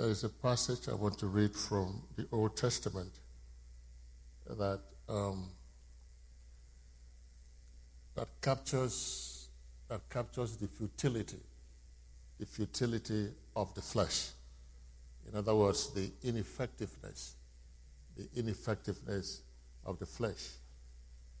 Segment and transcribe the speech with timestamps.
[0.00, 3.12] There is a passage I want to read from the Old Testament
[4.48, 4.80] that
[5.10, 5.50] um,
[8.14, 9.48] that captures
[9.90, 11.42] that captures the futility,
[12.38, 14.30] the futility of the flesh.
[15.30, 17.34] In other words, the ineffectiveness,
[18.16, 19.42] the ineffectiveness
[19.84, 20.48] of the flesh.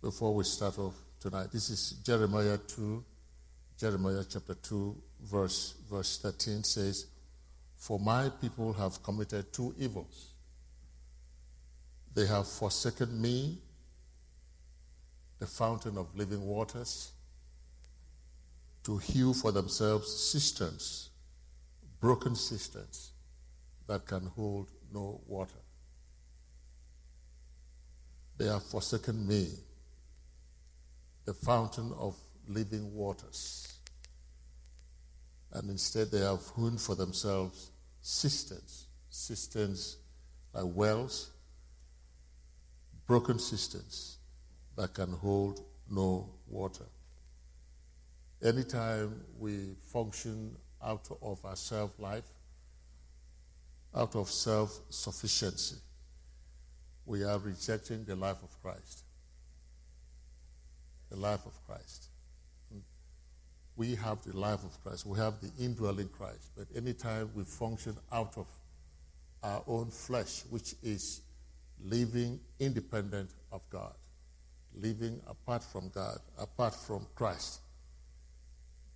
[0.02, 3.02] Before we start off tonight, this is Jeremiah 2,
[3.78, 7.06] Jeremiah chapter 2, verse, verse 13 says,
[7.80, 10.34] For my people have committed two evils.
[12.14, 13.56] They have forsaken me,
[15.38, 17.12] the fountain of living waters,
[18.84, 21.08] to hew for themselves cisterns,
[22.00, 23.12] broken cisterns
[23.86, 25.62] that can hold no water.
[28.36, 29.48] They have forsaken me,
[31.24, 32.14] the fountain of
[32.46, 33.80] living waters
[35.52, 37.69] and instead they have hewn for themselves
[38.02, 39.96] cisterns, cisterns
[40.52, 41.30] like wells,
[43.06, 44.18] broken cisterns
[44.76, 46.84] that can hold no water.
[48.42, 52.28] Anytime we function out of our self life,
[53.94, 55.76] out of self sufficiency,
[57.04, 59.04] we are rejecting the life of Christ.
[61.10, 62.09] The life of Christ
[63.80, 65.06] we have the life of Christ.
[65.06, 66.50] We have the indwelling Christ.
[66.54, 68.46] But anytime we function out of
[69.42, 71.22] our own flesh, which is
[71.82, 73.94] living independent of God,
[74.74, 77.60] living apart from God, apart from Christ,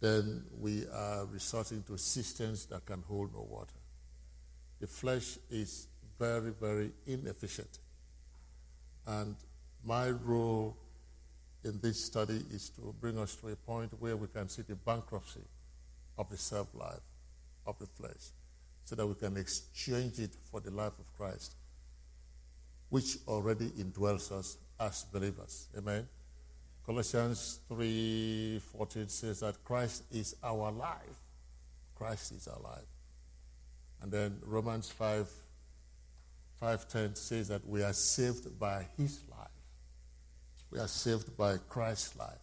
[0.00, 3.80] then we are resorting to systems that can hold no water.
[4.80, 5.86] The flesh is
[6.18, 7.78] very, very inefficient.
[9.06, 9.34] And
[9.82, 10.76] my role
[11.64, 14.74] in this study is to bring us to a point where we can see the
[14.74, 15.40] bankruptcy
[16.18, 17.00] of the self life,
[17.66, 18.32] of the flesh,
[18.84, 21.54] so that we can exchange it for the life of Christ,
[22.90, 25.68] which already indwells us as believers.
[25.76, 26.06] Amen.
[26.84, 31.18] Colossians 3:14 says that Christ is our life.
[31.94, 32.84] Christ is our life.
[34.02, 35.30] And then Romans 5
[36.60, 39.33] 5:10 says that we are saved by his life.
[40.74, 42.34] We are saved by Christ's life.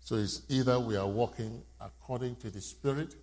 [0.00, 3.14] So it's either we are walking according to the Spirit,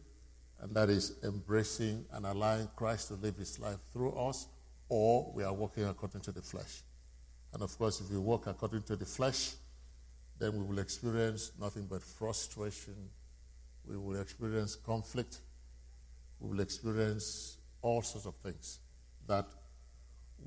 [0.62, 4.48] and that is embracing and allowing Christ to live his life through us,
[4.88, 6.84] or we are walking according to the flesh.
[7.54, 9.56] And of course, if we walk according to the flesh,
[10.40, 12.96] then we will experience nothing but frustration.
[13.86, 15.42] We will experience conflict.
[16.40, 18.80] We will experience all sorts of things
[19.28, 19.48] that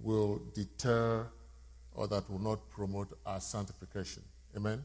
[0.03, 1.29] will deter
[1.95, 4.23] or that will not promote our sanctification.
[4.57, 4.85] Amen?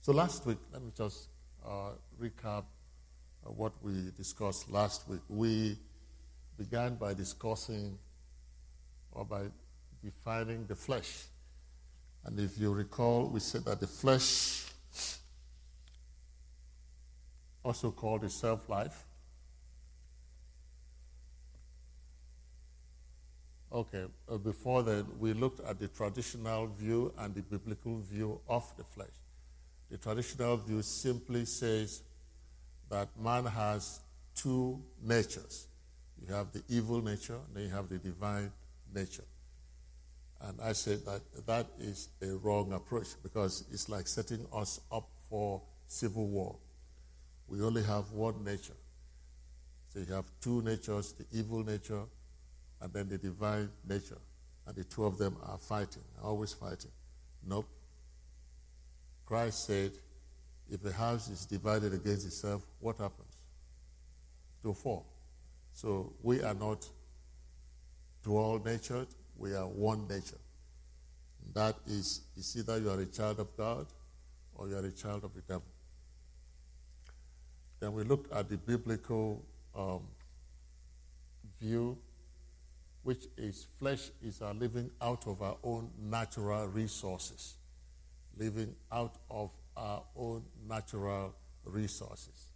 [0.00, 1.28] So last week, let me just
[1.64, 2.64] uh, recap
[3.44, 5.20] uh, what we discussed last week.
[5.28, 5.76] We
[6.58, 7.98] began by discussing
[9.12, 9.42] or by
[10.02, 11.24] defining the flesh.
[12.24, 14.64] And if you recall, we said that the flesh,
[17.64, 19.04] also called the self life,
[23.74, 28.70] Okay, uh, before that, we looked at the traditional view and the biblical view of
[28.76, 29.14] the flesh.
[29.90, 32.02] The traditional view simply says
[32.90, 34.00] that man has
[34.34, 35.68] two natures.
[36.20, 38.52] You have the evil nature, and then you have the divine
[38.94, 39.24] nature.
[40.42, 45.08] And I said that that is a wrong approach because it's like setting us up
[45.30, 46.56] for civil war.
[47.48, 48.76] We only have one nature.
[49.88, 52.02] So you have two natures the evil nature
[52.82, 54.18] and then the divine nature.
[54.66, 56.90] And the two of them are fighting, always fighting.
[57.46, 57.66] Nope.
[59.24, 59.92] Christ said,
[60.70, 63.36] if a house is divided against itself, what happens?
[64.62, 65.06] To fall.
[65.72, 66.86] So we are not
[68.22, 70.38] dual natured, we are one nature.
[71.54, 73.86] That is, is either you are a child of God
[74.54, 75.64] or you are a child of the devil.
[77.80, 79.44] Then we looked at the biblical
[79.74, 80.02] um,
[81.60, 81.98] view
[83.02, 87.54] which is flesh is our living out of our own natural resources.
[88.38, 91.34] Living out of our own natural
[91.64, 92.52] resources.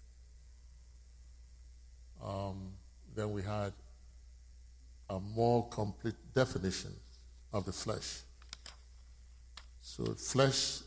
[2.25, 2.73] Um,
[3.15, 3.73] then we had
[5.11, 6.93] a more complete definition
[7.53, 8.21] of the flesh.
[9.81, 10.81] So, flesh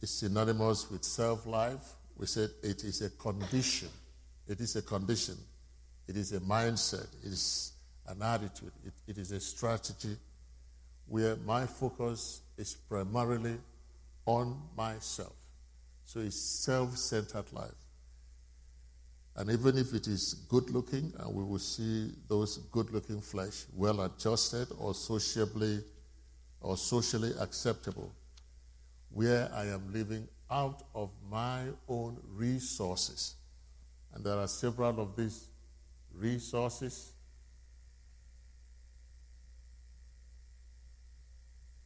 [0.00, 1.94] is synonymous with self life.
[2.16, 3.88] We said it is a condition.
[4.46, 5.36] It is a condition.
[6.08, 7.06] It is a mindset.
[7.22, 7.71] It is
[8.08, 10.16] an attitude, it, it is a strategy
[11.06, 13.56] where my focus is primarily
[14.26, 15.34] on myself.
[16.04, 17.70] So it's self centered life.
[19.36, 23.64] And even if it is good looking, and we will see those good looking flesh
[23.74, 25.82] well adjusted or sociably
[26.60, 28.12] or socially acceptable,
[29.10, 33.34] where I am living out of my own resources.
[34.14, 35.48] And there are several of these
[36.14, 37.11] resources.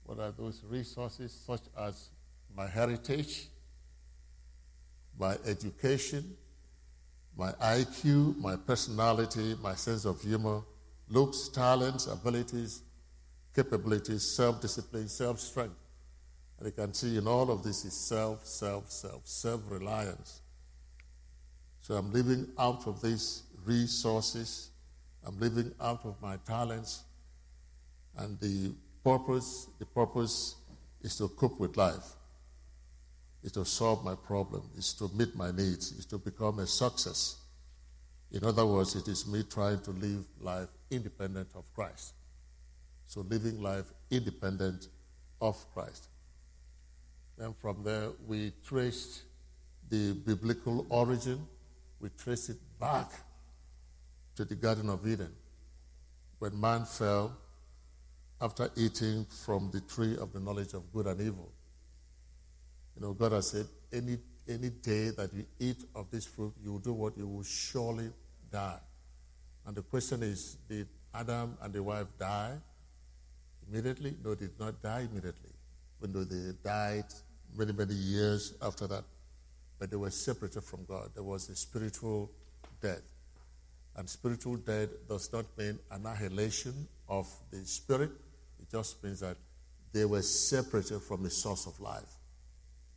[0.07, 1.33] What are those resources?
[1.33, 2.11] Such as
[2.57, 3.49] my heritage,
[5.19, 6.37] my education,
[7.37, 10.63] my IQ, my personality, my sense of humor,
[11.09, 12.83] looks, talents, abilities,
[13.55, 15.75] capabilities, self discipline, self strength.
[16.59, 20.41] And you can see in all of this is self, self, self, self reliance.
[21.81, 24.71] So I'm living out of these resources,
[25.27, 27.03] I'm living out of my talents,
[28.17, 28.73] and the
[29.07, 30.57] purpose, the purpose
[31.01, 32.17] is to cope with life,
[33.45, 37.37] is to solve my problem, is to meet my needs, is to become a success.
[38.33, 42.15] In other words, it is me trying to live life independent of Christ.
[43.07, 44.89] So living life independent
[45.41, 46.09] of Christ.
[47.39, 49.23] Then from there, we traced
[49.89, 51.47] the biblical origin,
[52.01, 53.13] we traced it back
[54.35, 55.33] to the Garden of Eden.
[56.41, 57.37] When man fell
[58.41, 61.51] after eating from the tree of the knowledge of good and evil.
[62.95, 64.19] You know, God has said, any,
[64.49, 67.17] any day that you eat of this fruit, you will do what?
[67.17, 68.11] You will surely
[68.51, 68.79] die.
[69.67, 72.57] And the question is, did Adam and the wife die
[73.69, 74.15] immediately?
[74.23, 75.51] No, they did not die immediately,
[76.01, 77.05] even though they died
[77.57, 79.05] many, many years after that.
[79.79, 81.11] But they were separated from God.
[81.15, 82.31] There was a spiritual
[82.81, 83.03] death.
[83.97, 88.11] And spiritual death does not mean annihilation of the spirit,
[88.67, 89.37] it just means that
[89.93, 92.13] they were separated from the source of life.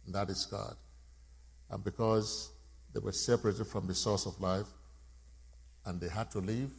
[0.05, 0.75] And that is God.
[1.69, 2.51] And because
[2.93, 4.65] they were separated from the source of life
[5.85, 6.71] and they had to leave,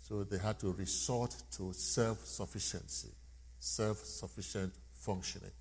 [0.00, 3.10] so they had to resort to self sufficiency,
[3.58, 5.52] self sufficient functioning.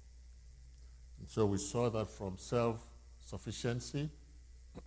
[1.20, 2.84] And so we saw that from self
[3.24, 4.10] sufficiency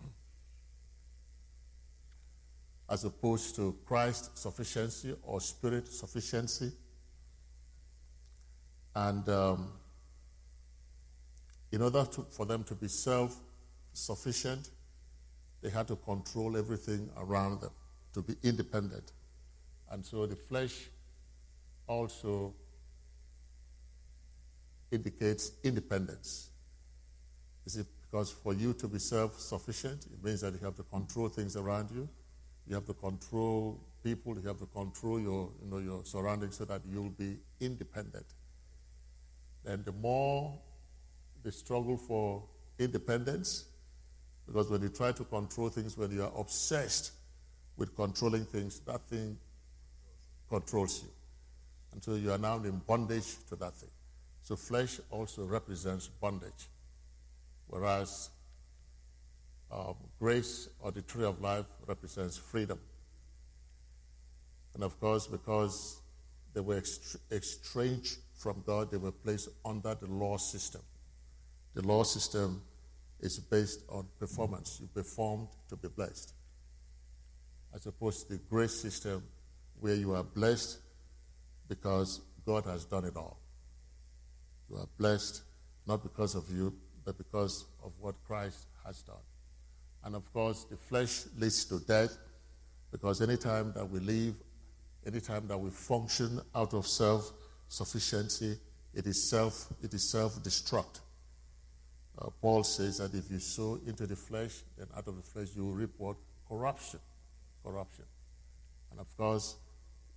[2.89, 6.71] as opposed to Christ sufficiency or spirit sufficiency.
[8.95, 9.71] And um,
[11.71, 13.37] in order to, for them to be self
[13.93, 14.69] sufficient,
[15.61, 17.71] they had to control everything around them,
[18.13, 19.11] to be independent.
[19.91, 20.87] And so the flesh
[21.87, 22.53] also
[24.91, 26.49] indicates independence.
[27.65, 30.83] Is it because for you to be self sufficient, it means that you have to
[30.83, 32.07] control things around you,
[32.67, 36.65] you have to control people, you have to control your, you know, your surroundings so
[36.65, 38.25] that you'll be independent.
[39.65, 40.57] And the more
[41.43, 42.43] the struggle for
[42.79, 43.65] independence,
[44.45, 47.11] because when you try to control things, when you are obsessed
[47.77, 49.37] with controlling things, that thing
[50.49, 51.09] controls you.
[51.93, 53.89] And so you are now in bondage to that thing.
[54.43, 56.69] So flesh also represents bondage.
[57.67, 58.29] Whereas
[59.71, 62.79] um, grace or the tree of life represents freedom.
[64.75, 65.99] And of course, because
[66.53, 66.81] they were
[67.31, 70.81] estranged from God, they were placed under the law system.
[71.73, 72.61] The law system
[73.19, 74.77] is based on performance.
[74.81, 76.33] You performed to be blessed.
[77.73, 79.23] As opposed to the grace system,
[79.79, 80.79] where you are blessed
[81.67, 83.39] because God has done it all.
[84.69, 85.41] You are blessed
[85.87, 86.73] not because of you,
[87.03, 89.15] but because of what Christ has done.
[90.03, 92.17] And of course, the flesh leads to death
[92.91, 94.35] because anytime that we live,
[95.05, 97.31] anytime that we function out of self
[97.75, 98.57] sufficiency,
[98.93, 101.01] it is self it is self destruct.
[102.17, 105.49] Uh, Paul says that if you sow into the flesh, then out of the flesh
[105.55, 106.15] you will reap what
[106.47, 106.99] corruption,
[107.63, 108.05] corruption.
[108.91, 109.57] And of course,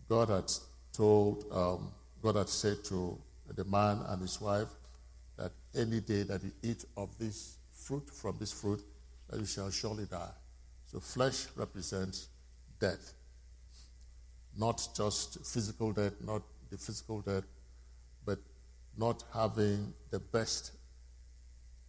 [0.08, 0.50] God had
[0.92, 1.90] told, um,
[2.22, 3.18] God had said to
[3.54, 4.68] the man and his wife
[5.36, 8.80] that any day that you eat of this fruit, from this fruit,
[9.28, 10.30] that you shall surely die.
[10.86, 12.28] So flesh represents
[12.78, 13.12] death.
[14.56, 17.44] Not just physical death, not the physical death,
[18.24, 18.38] but
[18.96, 20.72] not having the best,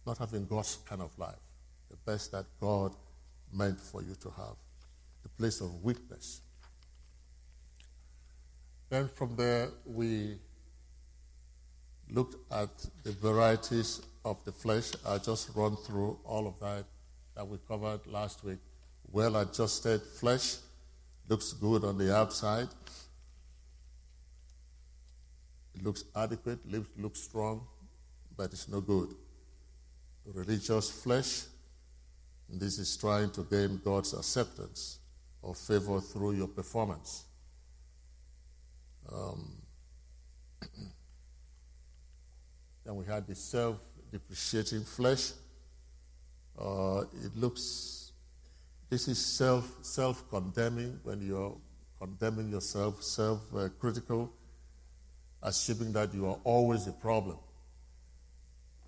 [0.06, 1.40] not having God's kind of life,
[1.90, 2.92] the best that God
[3.52, 4.56] meant for you to have,
[5.22, 6.40] the place of weakness.
[8.88, 10.38] Then from there, we
[12.10, 12.70] looked at
[13.04, 14.90] the varieties of the flesh.
[15.06, 16.84] I just run through all of that
[17.36, 18.58] that we covered last week.
[19.12, 20.56] Well adjusted flesh
[21.28, 22.68] looks good on the outside.
[25.74, 26.58] It looks adequate,
[26.98, 27.66] looks strong,
[28.36, 29.14] but it's no good.
[30.26, 31.44] Religious flesh
[32.52, 34.98] This is trying to gain God's acceptance
[35.40, 37.24] or favor through your performance.
[39.10, 39.52] Um,
[42.84, 43.76] then we had the self
[44.10, 45.32] depreciating flesh.
[46.58, 48.12] Uh, it looks,
[48.88, 51.56] this is self self condemning when you're
[52.00, 53.40] condemning yourself, self
[53.78, 54.32] critical,
[55.42, 57.38] assuming that you are always the problem.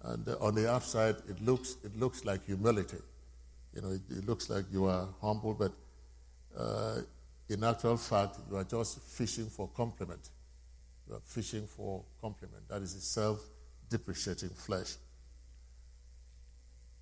[0.05, 2.99] And uh, on the outside, it looks, it looks like humility.
[3.75, 5.73] You know, it, it looks like you are humble, but
[6.57, 7.01] uh,
[7.49, 10.31] in actual fact, you are just fishing for compliment.
[11.09, 12.69] You are fishing for compliment.
[12.69, 13.41] That is a self
[13.89, 14.95] depreciating flesh.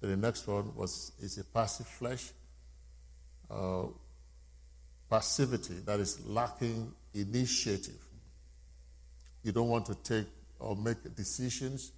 [0.00, 2.30] Then the next one was is a passive flesh.
[3.50, 3.87] Uh,
[5.09, 8.00] passivity, that is lacking initiative.
[9.42, 10.26] You don't want to take
[10.59, 11.92] or make decisions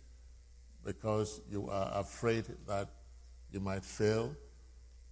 [0.85, 2.89] because you are afraid that
[3.51, 4.35] you might fail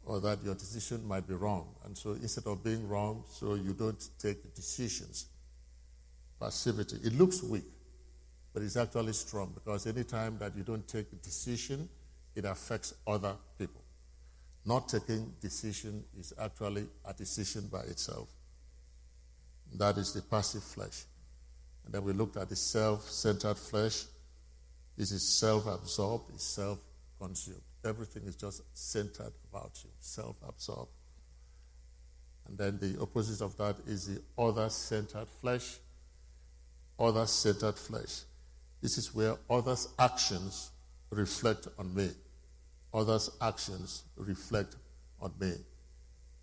[0.04, 1.68] or that your decision might be wrong.
[1.84, 5.26] And so instead of being wrong, so you don't take decisions.
[6.38, 6.96] Passivity.
[7.04, 7.64] It looks weak,
[8.54, 11.88] but it's actually strong because anytime that you don't take a decision,
[12.34, 13.82] it affects other people.
[14.64, 18.28] Not taking decision is actually a decision by itself.
[19.74, 21.04] That is the passive flesh.
[21.84, 24.04] And then we looked at the self-centered flesh.
[24.96, 27.62] This is self-absorbed, it's self-consumed.
[27.84, 30.90] Everything is just centered about you, self-absorbed.
[32.46, 35.78] And then the opposite of that is the other-centered flesh.
[36.98, 38.22] Other-centered flesh.
[38.82, 40.70] This is where others' actions
[41.10, 42.10] reflect on me
[42.92, 44.76] others' actions reflect
[45.20, 45.52] on me.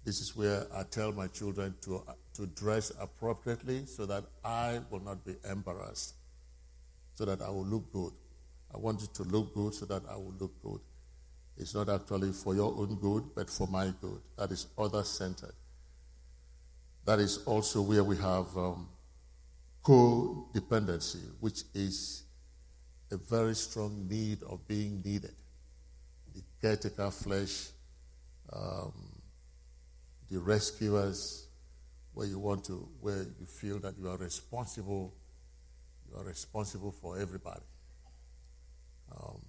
[0.07, 2.01] This is where I tell my children to,
[2.35, 6.15] to dress appropriately so that I will not be embarrassed,
[7.13, 8.13] so that I will look good.
[8.73, 10.79] I want you to look good so that I will look good.
[11.57, 14.21] It's not actually for your own good, but for my good.
[14.37, 15.55] That is other centered.
[17.03, 18.87] That is also where we have um,
[19.83, 22.23] codependency, which is
[23.11, 25.35] a very strong need of being needed
[26.33, 27.67] the caretaker flesh,
[28.53, 29.16] um,
[30.29, 31.47] the rescuers,
[32.13, 35.13] where you want to, where you feel that you are responsible,
[36.09, 37.61] you are responsible for everybody.
[39.11, 39.39] Um,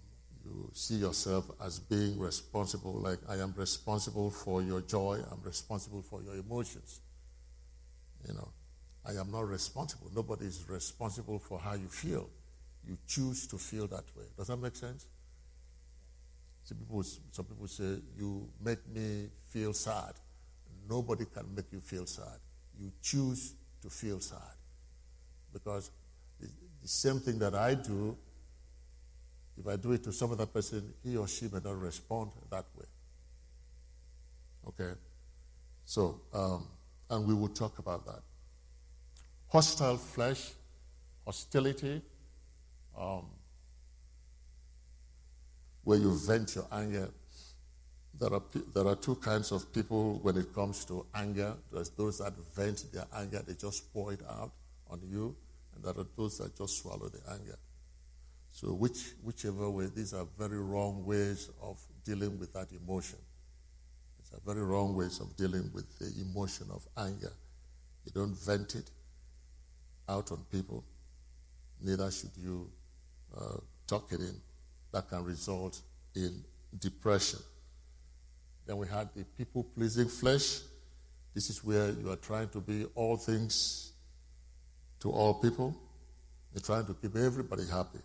[0.45, 6.03] you see yourself as being responsible, like I am responsible for your joy, I'm responsible
[6.03, 7.01] for your emotions.
[8.27, 8.49] You know,
[9.07, 10.11] I am not responsible.
[10.15, 12.29] Nobody is responsible for how you feel.
[12.87, 14.25] You choose to feel that way.
[14.37, 15.07] Does that make sense?
[16.65, 20.13] Some people, some people say, You make me feel sad.
[20.89, 22.39] Nobody can make you feel sad.
[22.81, 24.57] You choose to feel sad.
[25.53, 25.91] Because
[26.41, 26.49] the,
[26.85, 28.17] same thing that I do,
[29.59, 32.65] if I do it to some other person, he or she may not respond that
[32.77, 32.87] way.
[34.69, 34.99] Okay?
[35.85, 36.67] So, um,
[37.11, 38.21] and we will talk about that.
[39.49, 40.53] Hostile flesh,
[41.25, 42.03] hostility,
[42.99, 43.27] um,
[45.85, 47.09] where you vent your anger.
[48.19, 48.43] There are,
[48.75, 51.55] there are two kinds of people when it comes to anger.
[51.73, 54.51] There's those that vent their anger, they just pour it out
[54.91, 55.37] on you,
[55.75, 57.57] and there are those that just swallow the anger.
[58.51, 63.19] So, which, whichever way, these are very wrong ways of dealing with that emotion.
[64.19, 67.33] It's a very wrong ways of dealing with the emotion of anger.
[68.05, 68.91] You don't vent it
[70.09, 70.83] out on people,
[71.81, 72.71] neither should you
[73.39, 74.41] uh, talk it in
[74.93, 75.81] that can result
[76.17, 76.43] in
[76.79, 77.41] depression.
[78.69, 80.61] Then we had the people pleasing flesh.
[81.33, 83.93] This is where you are trying to be all things
[85.01, 85.75] to all people.
[86.53, 88.01] You're trying to keep everybody happy.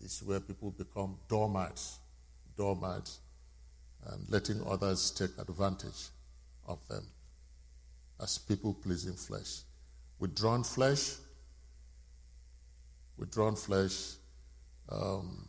[0.00, 1.98] This is where people become doormats,
[2.56, 3.18] doormats,
[4.06, 6.10] and letting others take advantage
[6.68, 7.04] of them
[8.22, 9.62] as people pleasing flesh.
[10.20, 11.16] Withdrawn flesh,
[13.18, 14.12] withdrawn flesh
[14.88, 15.48] um,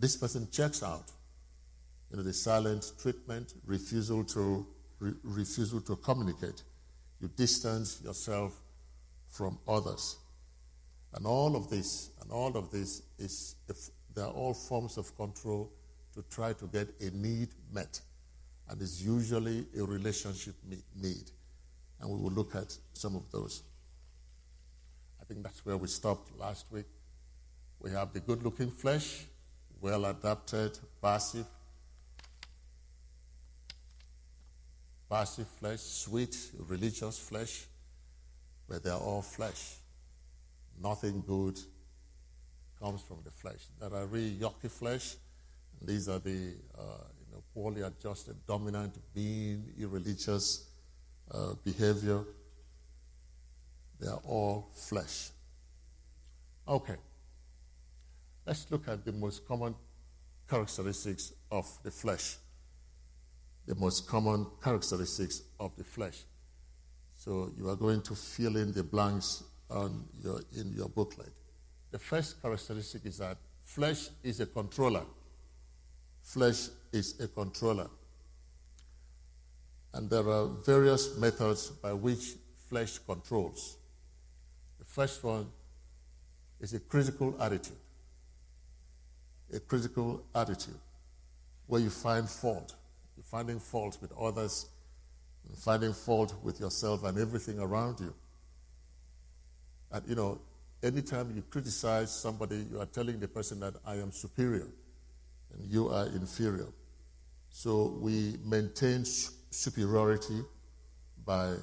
[0.00, 1.04] this person checks out.
[2.10, 4.66] You know, the silent treatment, refusal to
[4.98, 6.62] re- refusal to communicate.
[7.20, 8.58] You distance yourself
[9.28, 10.16] from others,
[11.14, 13.54] and all of this, and all of this is
[14.14, 15.70] they are all forms of control
[16.14, 18.00] to try to get a need met,
[18.68, 20.54] and is usually a relationship
[20.96, 21.30] need,
[22.00, 23.62] and we will look at some of those.
[25.20, 26.86] I think that's where we stopped last week.
[27.78, 29.26] We have the good looking flesh,
[29.80, 31.46] well adapted, passive.
[35.10, 36.36] Passive flesh, sweet,
[36.68, 37.66] religious flesh,
[38.68, 39.78] but they're all flesh.
[40.80, 41.58] Nothing good
[42.80, 43.66] comes from the flesh.
[43.80, 45.16] There are really yucky flesh.
[45.82, 46.82] These are the, uh,
[47.18, 50.68] you know, poorly adjusted, dominant, being, irreligious
[51.30, 52.20] uh, behavior.
[53.98, 55.30] They are all flesh.
[56.68, 56.96] Okay.
[58.46, 59.74] Let's look at the most common
[60.48, 62.36] characteristics of the flesh.
[63.66, 66.24] The most common characteristics of the flesh.
[67.14, 71.32] So you are going to fill in the blanks on your, in your booklet.
[71.90, 75.04] The first characteristic is that flesh is a controller.
[76.22, 77.88] Flesh is a controller.
[79.92, 82.34] And there are various methods by which
[82.68, 83.76] flesh controls.
[84.78, 85.48] The first one
[86.60, 87.76] is a critical attitude.
[89.52, 90.78] A critical attitude
[91.66, 92.74] where you find fault.
[93.24, 94.66] Finding fault with others,
[95.56, 98.14] finding fault with yourself and everything around you.
[99.92, 100.40] And you know,
[100.82, 104.68] anytime you criticize somebody, you are telling the person that I am superior
[105.52, 106.68] and you are inferior.
[107.50, 110.42] So we maintain superiority
[111.24, 111.54] by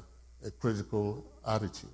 [0.46, 1.90] a critical attitude.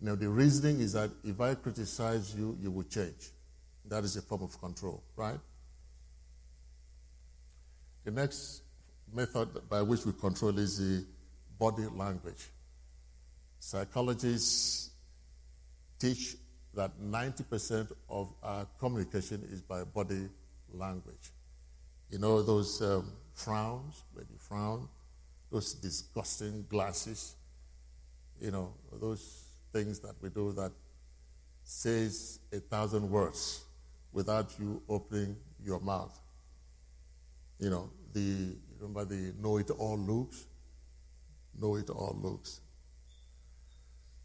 [0.00, 3.30] Now, the reasoning is that if I criticize you, you will change.
[3.86, 5.38] That is a form of control, right?
[8.04, 8.62] The next
[9.12, 11.04] method by which we control is the
[11.58, 12.48] body language.
[13.58, 14.90] Psychologists
[15.98, 16.36] teach
[16.74, 20.28] that 90% of our communication is by body
[20.72, 21.30] language.
[22.10, 24.88] You know, those um, frowns, when you frown,
[25.50, 27.36] those disgusting glances,
[28.40, 30.72] you know, those things that we do that
[31.62, 33.64] says a thousand words
[34.12, 36.18] without you opening your mouth.
[37.58, 40.46] You know, the remember the know it all looks?
[41.60, 42.60] Know it all looks.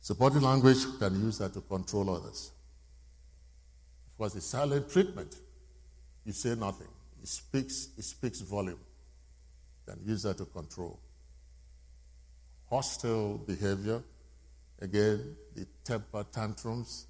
[0.02, 2.52] So body language can use that to control others.
[4.12, 5.36] Of course, the silent treatment,
[6.26, 6.88] you say nothing.
[7.22, 8.80] It speaks, it speaks volume.
[9.86, 11.00] Can use that to control.
[12.70, 14.04] Hostile behavior,
[14.82, 17.08] again, the temper tantrums,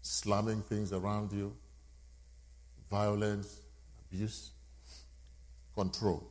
[0.00, 1.54] slamming things around you,
[2.90, 3.60] violence,
[4.06, 4.51] abuse,
[5.74, 6.26] control.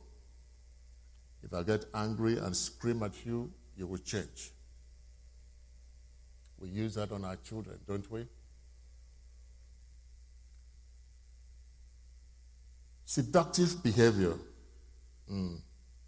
[1.42, 4.52] If I get angry and scream at you, you will change.
[6.58, 8.26] We use that on our children, don't we?
[13.04, 14.34] Seductive behavior.
[15.30, 15.60] Mm,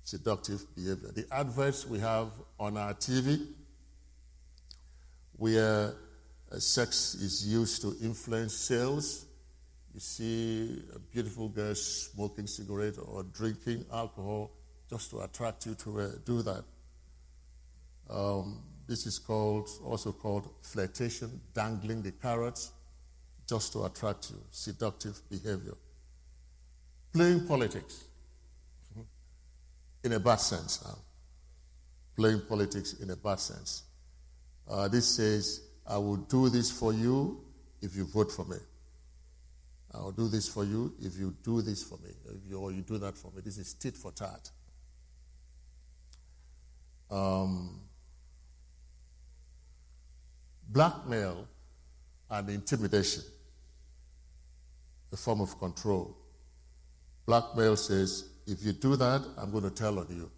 [0.04, 1.10] seductive behavior.
[1.12, 3.46] The adverts we have on our TV,
[5.36, 5.94] where
[6.52, 9.23] uh, sex is used to influence sales.
[9.94, 14.50] You see a beautiful girl smoking cigarette or drinking alcohol
[14.90, 16.64] just to attract you to uh, do that.
[18.10, 22.72] Um, this is called, also called flirtation, dangling the carrots
[23.48, 25.74] just to attract you, seductive behavior.
[27.12, 28.04] Playing politics
[30.02, 30.98] in a bad sense now.
[32.16, 33.84] Playing politics in a bad sense.
[34.68, 37.40] Uh, this says, I will do this for you
[37.80, 38.56] if you vote for me.
[39.94, 42.72] I will do this for you if you do this for me, if you, or
[42.72, 43.42] you do that for me.
[43.44, 44.50] This is tit for tat.
[47.10, 47.80] Um,
[50.68, 51.46] blackmail
[52.30, 53.22] and intimidation,
[55.12, 56.16] a form of control.
[57.26, 60.30] Blackmail says, if you do that, I'm going to tell on you.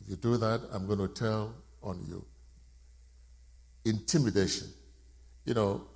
[0.00, 2.24] If you do that, I'm going to tell on you.
[3.84, 4.68] Intimidation.
[5.46, 5.86] You know,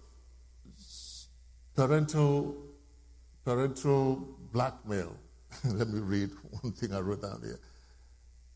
[1.74, 2.56] parental
[3.44, 5.16] parental blackmail.
[5.64, 6.30] Let me read
[6.62, 7.60] one thing I wrote down here.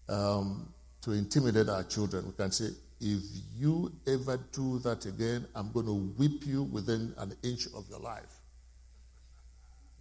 [0.08, 2.26] Um, to intimidate our children.
[2.26, 3.22] We can say, if
[3.56, 8.00] you ever do that again, I'm going to whip you within an inch of your
[8.00, 8.40] life.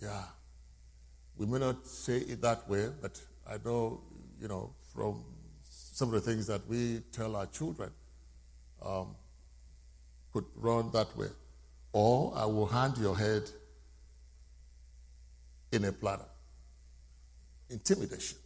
[0.02, 0.24] Yeah.
[1.38, 4.02] We may not say it that way, but I know,
[4.42, 5.24] you know, from
[5.62, 7.92] some of the things that we tell our children
[8.84, 9.16] um,
[10.32, 11.28] could run that way.
[11.96, 13.44] Or I will hand your head
[15.72, 16.26] in a platter.
[17.70, 18.38] Intimidation.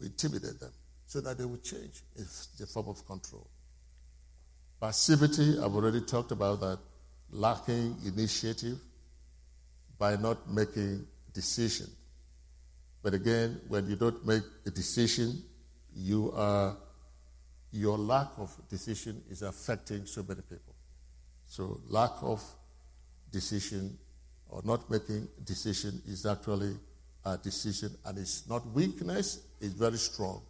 [0.00, 0.72] We intimidate them
[1.04, 2.02] so that they will change.
[2.16, 3.46] It's a form of control.
[4.80, 6.78] Passivity, I've already talked about that.
[7.30, 8.78] Lacking initiative
[9.98, 11.88] by not making decision.
[13.02, 15.42] But again, when you don't make a decision,
[15.94, 16.74] you are
[17.70, 20.74] your lack of decision is affecting so many people.
[21.46, 22.42] So lack of
[23.38, 23.98] decision
[24.48, 26.74] or not making decision is actually
[27.24, 29.28] a decision and it's not weakness,
[29.60, 30.40] it's very strong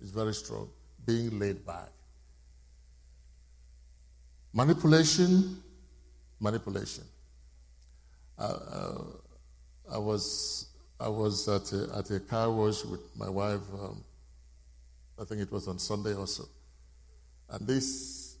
[0.00, 0.68] It's very strong.
[1.06, 1.90] Being laid back.
[4.52, 5.62] Manipulation,
[6.40, 7.04] manipulation.
[8.38, 8.94] uh,
[9.90, 10.24] I was
[11.00, 13.66] I was at a, at a car wash with my wife.
[13.80, 14.04] Um,
[15.20, 16.44] I think it was on Sunday also,
[17.50, 18.36] and this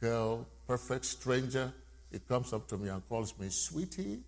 [0.00, 1.72] girl, perfect stranger,
[2.14, 4.20] it comes up to me and calls me sweetie.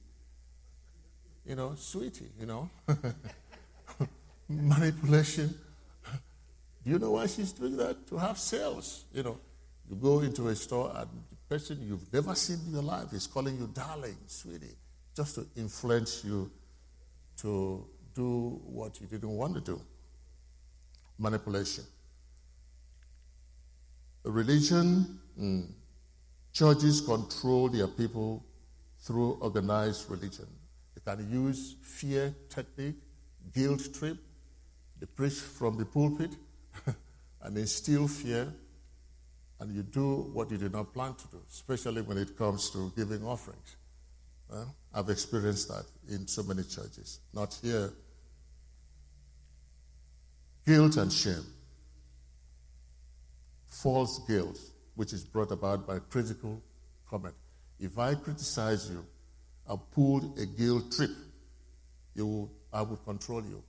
[1.46, 2.30] You know, sweetie.
[2.40, 2.70] You know,
[4.48, 5.54] manipulation.
[6.84, 8.06] Do you know why she's doing that?
[8.08, 9.04] To have sales.
[9.12, 9.38] You know,
[9.88, 13.28] you go into a store and the person you've never seen in your life is
[13.28, 14.76] calling you darling, sweetie,
[15.16, 16.50] just to influence you
[17.38, 19.80] to do what you didn't want to do.
[21.18, 21.84] Manipulation.
[24.24, 25.68] Religion, mm,
[26.56, 28.42] churches control their people
[29.00, 30.46] through organized religion.
[30.94, 32.96] They can use fear technique,
[33.52, 34.16] guilt trip,
[34.98, 36.30] they preach from the pulpit
[37.42, 38.50] and instill fear,
[39.60, 42.90] and you do what you did not plan to do, especially when it comes to
[42.96, 43.76] giving offerings.
[44.50, 47.20] Well, I've experienced that in so many churches.
[47.34, 47.92] Not here.
[50.64, 51.44] Guilt and shame.
[53.66, 54.58] False guilt,
[54.96, 56.60] which is brought about by critical
[57.08, 57.34] comment.
[57.78, 59.04] If I criticize you,
[59.68, 61.10] I pulled a guilt trip,
[62.14, 63.62] you will, I will control you.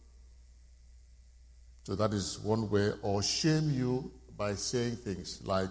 [1.83, 5.69] So that is one way, or shame you by saying things like,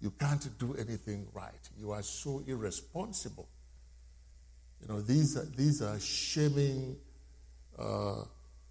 [0.00, 1.68] you can't do anything right.
[1.78, 3.48] You are so irresponsible.
[4.80, 6.96] You know, these are, these are shaming,
[7.78, 8.22] uh,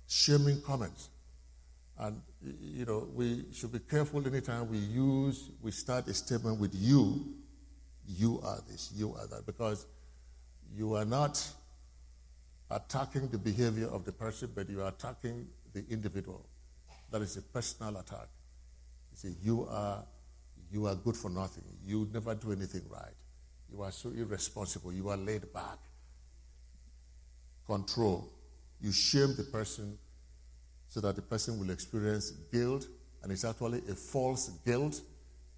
[0.07, 1.09] shaming comments.
[1.99, 2.21] And,
[2.61, 7.33] you know, we should be careful anytime we use, we start a statement with you,
[8.07, 9.87] you are this, you are that, because
[10.75, 11.43] you are not
[12.69, 16.45] attacking the behavior of the person, but you are attacking the individual.
[17.11, 18.27] That is a personal attack.
[19.11, 20.03] You say, you are,
[20.71, 21.63] you are good for nothing.
[21.83, 23.15] You never do anything right.
[23.71, 24.93] You are so irresponsible.
[24.93, 25.79] You are laid back
[27.65, 28.31] control.
[28.79, 29.97] You shame the person
[30.87, 32.87] so that the person will experience guilt,
[33.21, 35.01] and it's actually a false guilt.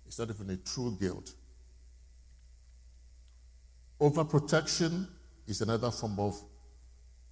[0.07, 1.33] It's not even a true guilt.
[4.01, 5.07] Overprotection
[5.45, 6.41] is another form of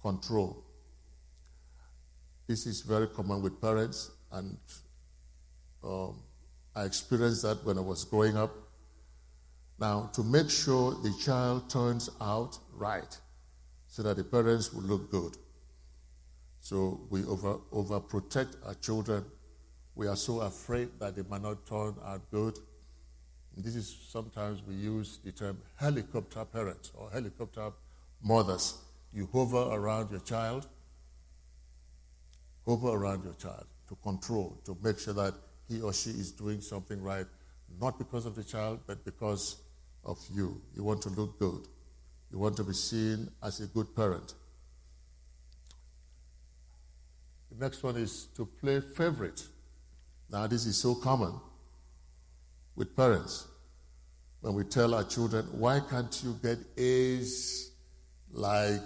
[0.00, 0.64] control.
[2.46, 4.56] This is very common with parents, and
[5.82, 6.22] um,
[6.74, 8.54] I experienced that when I was growing up.
[9.80, 13.16] Now, to make sure the child turns out right,
[13.86, 15.36] so that the parents will look good.
[16.68, 19.24] So we over, overprotect our children.
[19.94, 22.58] We are so afraid that they might not turn out good.
[23.56, 27.70] This is sometimes we use the term helicopter parents or helicopter
[28.22, 28.76] mothers.
[29.14, 30.66] You hover around your child,
[32.66, 35.32] hover around your child to control, to make sure that
[35.70, 37.26] he or she is doing something right,
[37.80, 39.62] not because of the child, but because
[40.04, 40.60] of you.
[40.76, 41.66] You want to look good.
[42.30, 44.34] You want to be seen as a good parent.
[47.50, 49.42] The next one is to play favorite.
[50.30, 51.32] Now, this is so common
[52.76, 53.46] with parents.
[54.40, 57.72] When we tell our children, why can't you get A's
[58.30, 58.80] like,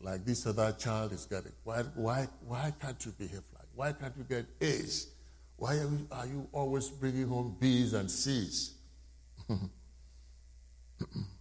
[0.00, 1.52] like this other child is getting?
[1.64, 3.68] Why, why, why can't you behave like?
[3.74, 5.08] Why can't you get A's?
[5.56, 8.74] Why are you, are you always bringing home B's and C's?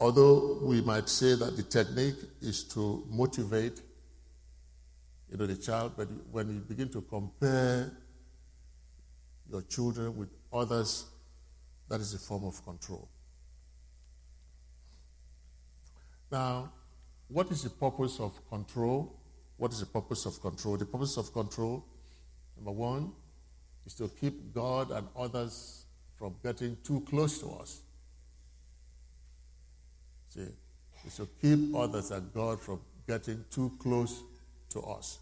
[0.00, 3.82] Although we might say that the technique is to motivate
[5.30, 7.92] you know, the child, but when you begin to compare
[9.50, 11.04] your children with others,
[11.88, 13.08] that is a form of control.
[16.32, 16.72] Now,
[17.28, 19.20] what is the purpose of control?
[19.56, 20.78] What is the purpose of control?
[20.78, 21.84] The purpose of control,
[22.56, 23.12] number one,
[23.84, 25.84] is to keep God and others
[26.16, 27.82] from getting too close to us.
[30.30, 30.46] See,
[31.04, 34.22] we should keep others and God from getting too close
[34.70, 35.18] to us.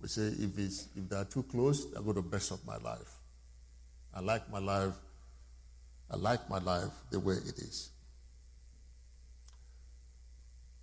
[0.00, 2.76] We say if, it's, if they are too close, they're going to mess up my
[2.76, 3.14] life.
[4.14, 4.94] I like my life.
[6.10, 7.90] I like my life the way it is.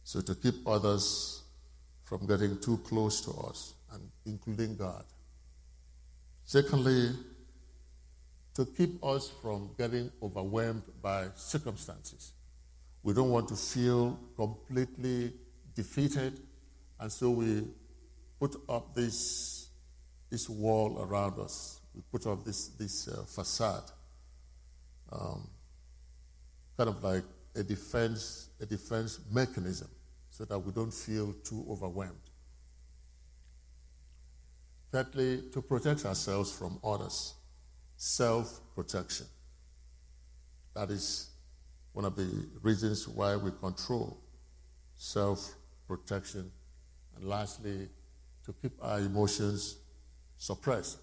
[0.03, 1.43] So to keep others
[2.03, 5.05] from getting too close to us, and including God.
[6.45, 7.11] Secondly,
[8.55, 12.33] to keep us from getting overwhelmed by circumstances.
[13.03, 15.33] We don't want to feel completely
[15.75, 16.39] defeated,
[16.99, 17.67] and so we
[18.39, 19.67] put up this,
[20.29, 21.81] this wall around us.
[21.93, 23.91] We put up this, this uh, facade,
[25.11, 25.49] um,
[26.77, 27.23] kind of like
[27.55, 29.89] a defense, a defense mechanism,
[30.29, 32.15] so that we don't feel too overwhelmed.
[34.93, 37.33] Thirdly, to protect ourselves from others,
[37.97, 39.25] self protection.
[40.73, 41.32] That is
[41.93, 44.19] one of the reasons why we control
[44.95, 45.53] self
[45.87, 46.51] protection.
[47.15, 47.87] And lastly,
[48.45, 49.77] to keep our emotions
[50.37, 50.97] suppressed.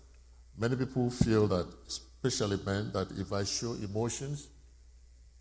[0.59, 4.48] Many people feel that, especially men, that if I show emotions,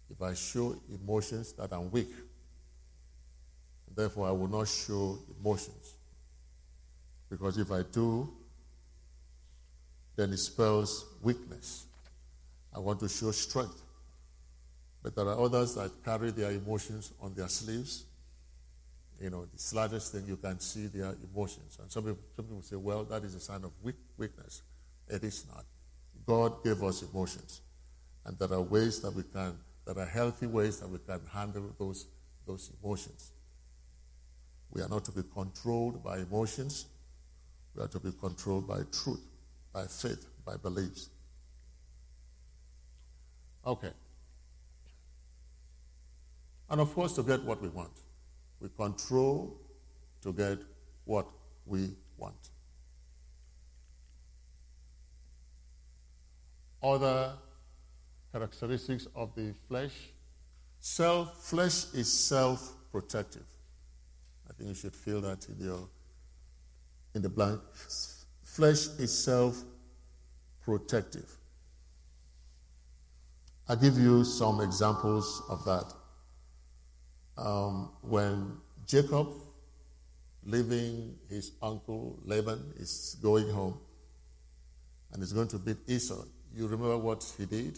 [0.10, 2.12] if I show emotions, that I'm weak.
[3.96, 5.96] Therefore, I will not show emotions.
[7.30, 8.30] Because if I do,
[10.16, 11.86] then it spells weakness.
[12.74, 13.82] I want to show strength.
[15.02, 18.06] But there are others that carry their emotions on their sleeves.
[19.22, 21.78] You know, the slightest thing you can see their emotions.
[21.82, 24.62] And some people, some people say, well, that is a sign of weak, weakness.
[25.08, 25.66] It is not.
[26.26, 27.62] God gave us emotions.
[28.26, 31.74] And there are ways that we can, there are healthy ways that we can handle
[31.80, 32.06] those,
[32.46, 33.32] those emotions.
[34.72, 36.86] We are not to be controlled by emotions.
[37.76, 39.26] We are to be controlled by truth,
[39.74, 41.10] by faith, by beliefs.
[43.66, 43.92] Okay.
[46.70, 47.92] And of course, to get what we want,
[48.60, 49.58] we control
[50.22, 50.60] to get
[51.06, 51.28] what
[51.66, 52.50] we want.
[56.82, 57.34] Other
[58.32, 59.94] characteristics of the flesh
[60.80, 63.46] self flesh is self protective.
[64.50, 65.90] I think you should feel that in your
[67.16, 67.60] in the blank.
[68.44, 69.62] Flesh is self
[70.64, 71.36] protective.
[73.68, 75.94] I'll give you some examples of that
[77.40, 79.30] um, when Jacob,
[80.46, 83.80] leaving his uncle Laban, is going home
[85.14, 86.24] and is going to beat Esau,
[86.56, 87.78] you remember what he did?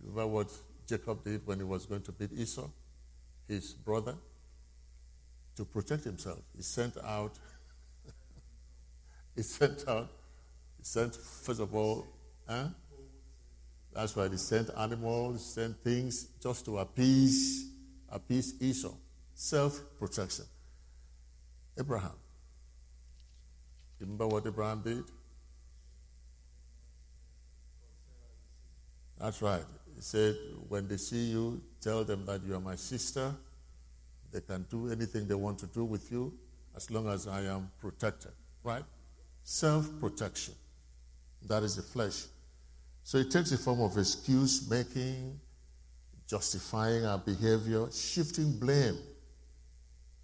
[0.00, 0.50] You remember what
[0.86, 2.68] Jacob did when he was going to beat Esau,
[3.46, 4.14] his brother?
[5.56, 7.32] To protect himself, he sent out,
[9.36, 10.08] he sent out,
[10.78, 12.06] he sent, first of all,
[12.48, 12.68] huh?
[13.92, 17.68] That's why he sent animals, sent things just to appease
[18.10, 18.92] appease Esau.
[19.34, 20.44] Self protection.
[21.78, 22.12] Abraham.
[24.00, 25.04] Remember what Abraham did?
[29.18, 29.64] That's right.
[29.94, 30.36] He said,
[30.68, 33.34] When they see you, tell them that you are my sister.
[34.30, 36.32] They can do anything they want to do with you
[36.76, 38.32] as long as I am protected.
[38.62, 38.84] Right?
[39.42, 40.54] Self protection.
[41.46, 42.24] That is the flesh.
[43.02, 45.40] So it takes the form of excuse making,
[46.28, 48.98] justifying our behavior, shifting blame,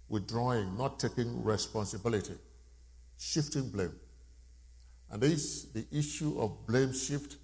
[0.07, 2.35] withdrawing, not taking responsibility,
[3.17, 3.93] shifting blame.
[5.09, 7.37] And this, the issue of blame shift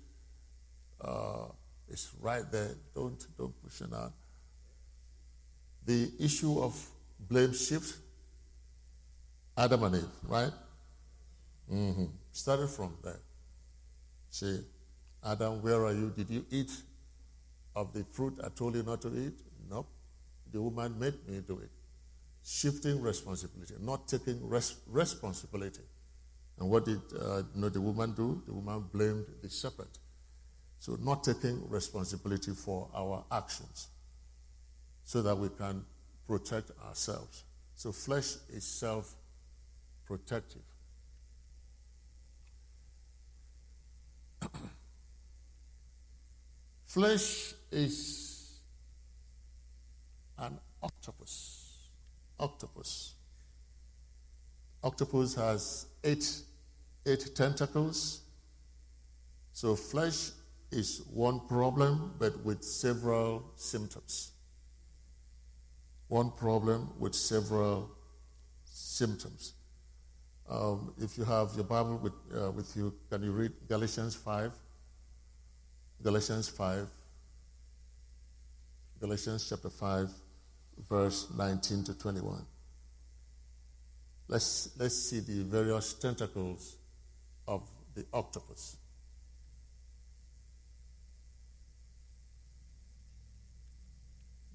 [1.01, 1.45] uh,
[1.89, 2.69] is right there.
[2.93, 4.13] Don't, don't push it out.
[5.85, 6.79] The issue of
[7.19, 7.97] blame shift,
[9.57, 10.51] Adam and Eve, right?
[11.71, 12.05] Mm-hmm.
[12.31, 13.19] Started from there.
[14.29, 14.59] See,
[15.25, 16.13] Adam, where are you?
[16.15, 16.71] Did you eat
[17.75, 19.39] of the fruit I told you not to eat?
[19.69, 19.85] No.
[20.51, 21.69] The woman made me do it.
[22.43, 25.81] Shifting responsibility, not taking res- responsibility.
[26.59, 28.41] And what did uh, you know, the woman do?
[28.45, 29.99] The woman blamed the serpent.
[30.79, 33.87] So, not taking responsibility for our actions
[35.03, 35.85] so that we can
[36.27, 37.43] protect ourselves.
[37.75, 39.13] So, flesh is self
[40.05, 40.61] protective.
[46.91, 48.59] Flesh is
[50.37, 51.87] an octopus.
[52.37, 53.13] Octopus.
[54.83, 56.41] Octopus has eight,
[57.05, 58.19] eight tentacles.
[59.53, 60.31] So flesh
[60.69, 64.31] is one problem, but with several symptoms.
[66.09, 67.89] One problem with several
[68.65, 69.53] symptoms.
[70.49, 74.51] Um, if you have your Bible with, uh, with you, can you read Galatians 5?
[76.03, 76.87] Galatians 5.
[78.99, 80.09] Galatians chapter 5,
[80.89, 82.45] verse 19 to 21.
[84.27, 86.77] Let's, let's see the various tentacles
[87.47, 88.77] of the octopus.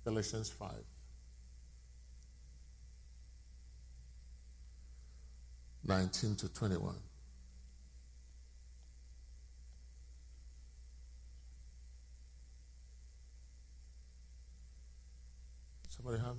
[0.04, 0.70] Galatians 5.
[5.84, 6.48] Nineteen to
[16.06, 16.16] one.
[16.16, 16.36] Somebody have.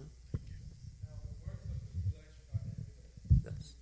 [3.44, 3.74] Yes.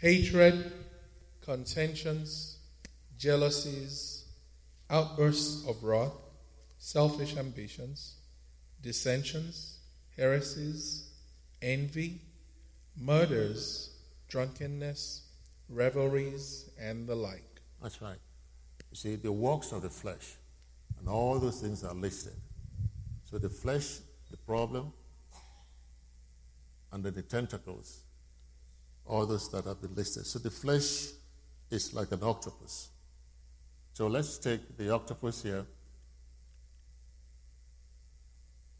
[0.00, 0.72] Hatred,
[1.40, 2.58] contentions,
[3.18, 4.26] jealousies,
[4.90, 6.12] outbursts of wrath,
[6.78, 8.14] selfish ambitions,
[8.80, 9.78] dissensions,
[10.16, 11.10] heresies,
[11.60, 12.20] envy,
[12.96, 13.90] murders,
[14.28, 15.27] drunkenness,
[15.68, 17.44] revelries, and the like.
[17.82, 18.18] That's right.
[18.90, 20.36] You see, the works of the flesh,
[20.98, 22.34] and all those things are listed.
[23.30, 23.98] So the flesh,
[24.30, 24.92] the problem,
[27.04, 28.00] then the tentacles,
[29.04, 30.26] all those that have been listed.
[30.26, 31.08] So the flesh
[31.70, 32.88] is like an octopus.
[33.92, 35.64] So let's take the octopus here.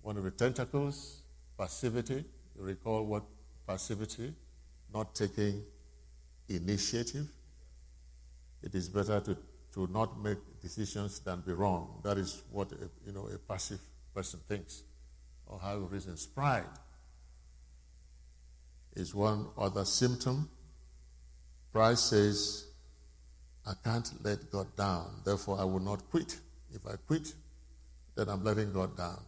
[0.03, 1.23] One of the tentacles,
[1.57, 2.25] passivity.
[2.57, 3.25] You recall what
[3.67, 4.33] passivity,
[4.93, 5.63] not taking
[6.49, 7.27] initiative.
[8.63, 9.37] It is better to,
[9.75, 12.01] to not make decisions than be wrong.
[12.03, 13.81] That is what a, you know a passive
[14.15, 14.83] person thinks,
[15.47, 16.27] or how reasons.
[16.27, 16.65] Pride
[18.95, 20.49] is one other symptom.
[21.73, 22.67] Pride says,
[23.67, 26.39] I can't let God down, therefore I will not quit.
[26.75, 27.33] If I quit,
[28.17, 29.21] then I'm letting God down.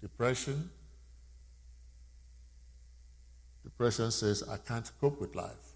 [0.00, 0.70] Depression.
[3.68, 5.74] Depression says, I can't cope with life.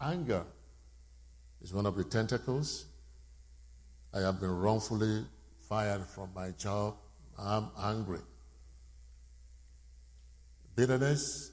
[0.00, 0.44] Anger
[1.62, 2.86] is one of the tentacles.
[4.12, 5.24] I have been wrongfully
[5.68, 6.96] fired from my job.
[7.38, 8.18] I'm angry.
[10.74, 11.52] Bitterness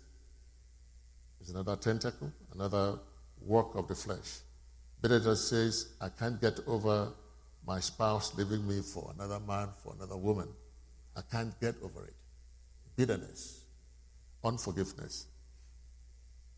[1.42, 3.00] is another tentacle, another
[3.40, 4.40] work of the flesh.
[5.00, 7.14] Bitterness says, I can't get over
[7.68, 10.48] my spouse leaving me for another man, for another woman.
[11.16, 12.14] I can't get over it.
[12.96, 13.62] Bitterness,
[14.44, 15.28] unforgiveness.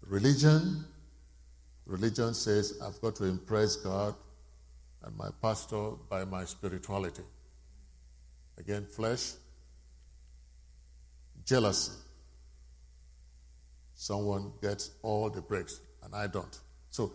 [0.01, 0.85] Religion,
[1.85, 4.15] religion says, I've got to impress God
[5.03, 7.23] and my pastor by my spirituality.
[8.57, 9.33] Again, flesh,
[11.45, 11.93] jealousy.
[13.95, 16.59] Someone gets all the breaks and I don't.
[16.89, 17.13] So,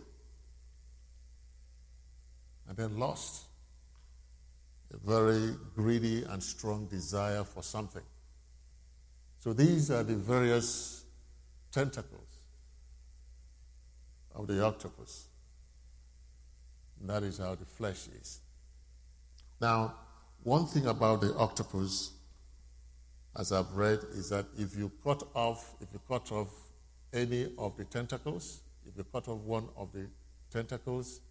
[2.67, 3.45] and then lost.
[4.93, 8.03] A very greedy and strong desire for something.
[9.39, 11.03] So these are the various
[11.71, 12.29] tentacles
[14.35, 15.25] of the octopus.
[16.99, 18.39] And that is how the flesh is.
[19.59, 19.95] Now,
[20.43, 22.11] one thing about the octopus,
[23.37, 26.49] as I've read, is that if you cut off, if you cut off
[27.11, 30.07] any of the tentacles, if you cut off one of the
[30.51, 31.21] tentacles,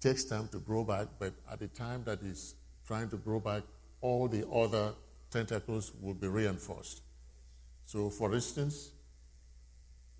[0.00, 2.54] takes time to grow back, but at the time that it's
[2.86, 3.62] trying to grow back,
[4.00, 4.94] all the other
[5.30, 7.02] tentacles will be reinforced.
[7.84, 8.90] So, for instance,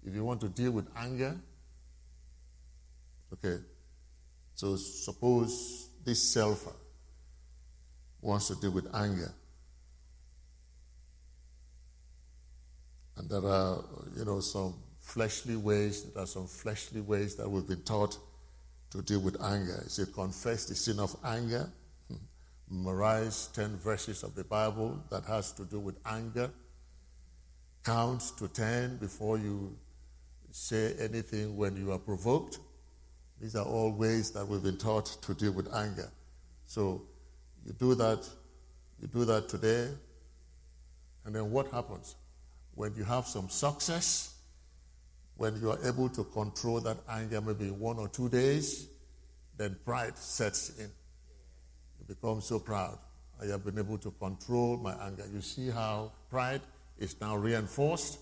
[0.04, 1.36] if you want to deal with anger,
[3.32, 3.62] okay,
[4.54, 6.74] so suppose this selfer
[8.20, 9.32] wants to deal with anger.
[13.16, 13.84] And there are,
[14.16, 18.18] you know, some fleshly ways, there are some fleshly ways that we've been taught
[18.90, 19.82] to deal with anger.
[19.84, 21.70] It's a confess the sin of anger,
[22.08, 22.16] hmm.
[22.70, 26.50] memorize 10 verses of the Bible that has to do with anger,
[27.84, 29.76] count to 10 before you
[30.50, 32.58] say anything when you are provoked.
[33.40, 36.10] These are all ways that we've been taught to deal with anger.
[36.66, 37.02] So
[37.64, 38.28] you do that,
[39.00, 39.88] you do that today,
[41.24, 42.16] and then what happens?
[42.74, 44.37] When you have some success,
[45.38, 48.88] when you are able to control that anger maybe one or two days,
[49.56, 50.90] then pride sets in.
[51.98, 52.98] You become so proud.
[53.40, 55.24] I have been able to control my anger.
[55.32, 56.60] You see how pride
[56.98, 58.18] is now reinforced?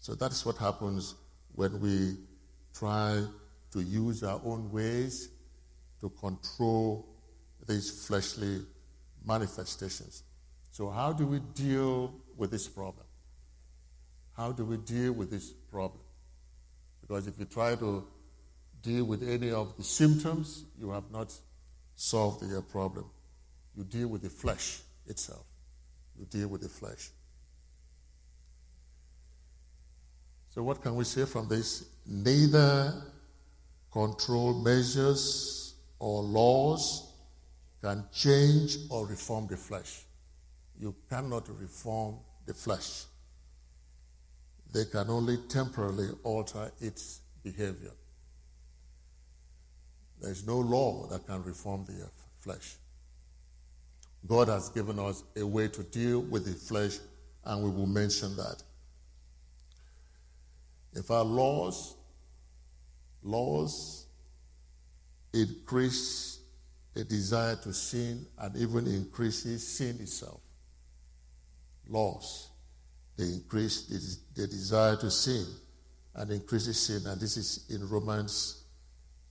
[0.00, 1.14] So that's what happens
[1.54, 2.16] when we
[2.74, 3.22] try
[3.70, 5.28] to use our own ways
[6.00, 7.08] to control
[7.68, 8.62] these fleshly
[9.24, 10.24] manifestations.
[10.72, 13.06] So, how do we deal with this problem?
[14.36, 16.00] How do we deal with this problem?
[17.08, 18.06] Because if you try to
[18.82, 21.32] deal with any of the symptoms, you have not
[21.96, 23.06] solved your problem.
[23.74, 25.44] You deal with the flesh itself.
[26.18, 27.10] You deal with the flesh.
[30.50, 31.84] So, what can we say from this?
[32.06, 32.92] Neither
[33.92, 37.12] control measures or laws
[37.82, 40.04] can change or reform the flesh.
[40.78, 42.16] You cannot reform
[42.46, 43.04] the flesh.
[44.72, 47.92] They can only temporarily alter its behavior.
[50.20, 52.08] There's no law that can reform the
[52.40, 52.76] flesh.
[54.26, 56.98] God has given us a way to deal with the flesh,
[57.44, 58.62] and we will mention that.
[60.92, 61.94] If our laws,
[63.22, 64.06] laws
[65.32, 66.40] increase
[66.96, 70.40] a desire to sin and even increases sin itself.
[71.88, 72.48] Laws,
[73.18, 75.44] they increase the, the desire to sin
[76.14, 77.02] and increases sin.
[77.04, 78.62] And this is in Romans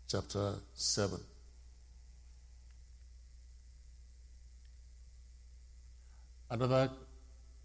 [0.10, 1.18] chapter 7.
[6.50, 6.92] Another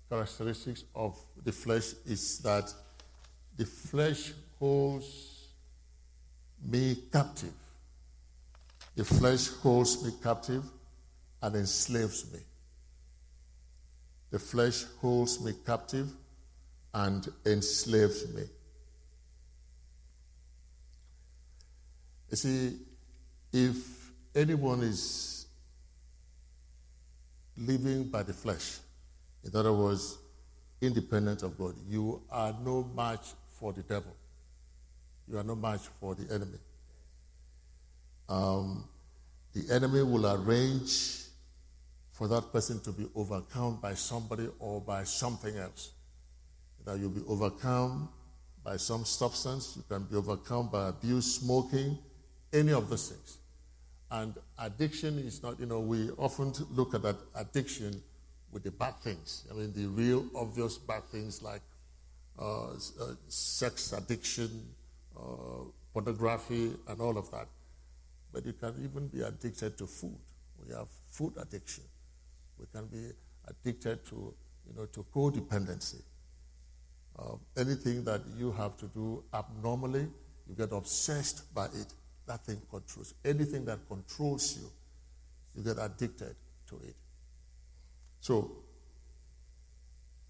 [0.09, 2.73] characteristic of the flesh is that
[3.57, 5.49] the flesh holds
[6.65, 7.53] me captive.
[8.95, 10.65] The flesh holds me captive
[11.43, 12.41] and enslaves me.
[14.33, 16.11] The flesh holds me captive
[16.95, 18.43] and enslaves me.
[22.31, 22.79] You see,
[23.53, 23.77] if
[24.35, 25.45] anyone is
[27.59, 28.79] living by the flesh,
[29.45, 30.17] in other words,
[30.81, 34.17] independent of God, you are no match for the devil.
[35.29, 36.59] You are no match for the enemy.
[38.31, 38.89] Um,
[39.53, 41.23] the enemy will arrange
[42.23, 45.91] for that person to be overcome by somebody or by something else.
[46.85, 48.11] That you'll be overcome
[48.63, 51.99] by some substance, you can be overcome by abuse, smoking,
[52.53, 53.39] any of those things.
[54.09, 58.01] And addiction is not, you know, we often look at that addiction
[58.53, 59.45] with the bad things.
[59.51, 61.63] I mean, the real obvious bad things like
[62.39, 62.77] uh, uh,
[63.27, 64.69] sex addiction,
[65.19, 67.49] uh, pornography, and all of that.
[68.33, 70.19] But you can even be addicted to food.
[70.65, 71.83] We have food addiction.
[72.63, 73.11] We can be
[73.49, 74.33] addicted to,
[74.69, 76.01] you know, to codependency.
[77.19, 80.07] Uh, anything that you have to do abnormally,
[80.49, 81.93] you get obsessed by it.
[82.27, 83.15] That thing controls.
[83.25, 84.71] Anything that controls you,
[85.57, 86.37] you get addicted
[86.69, 86.95] to it.
[88.21, 88.53] So,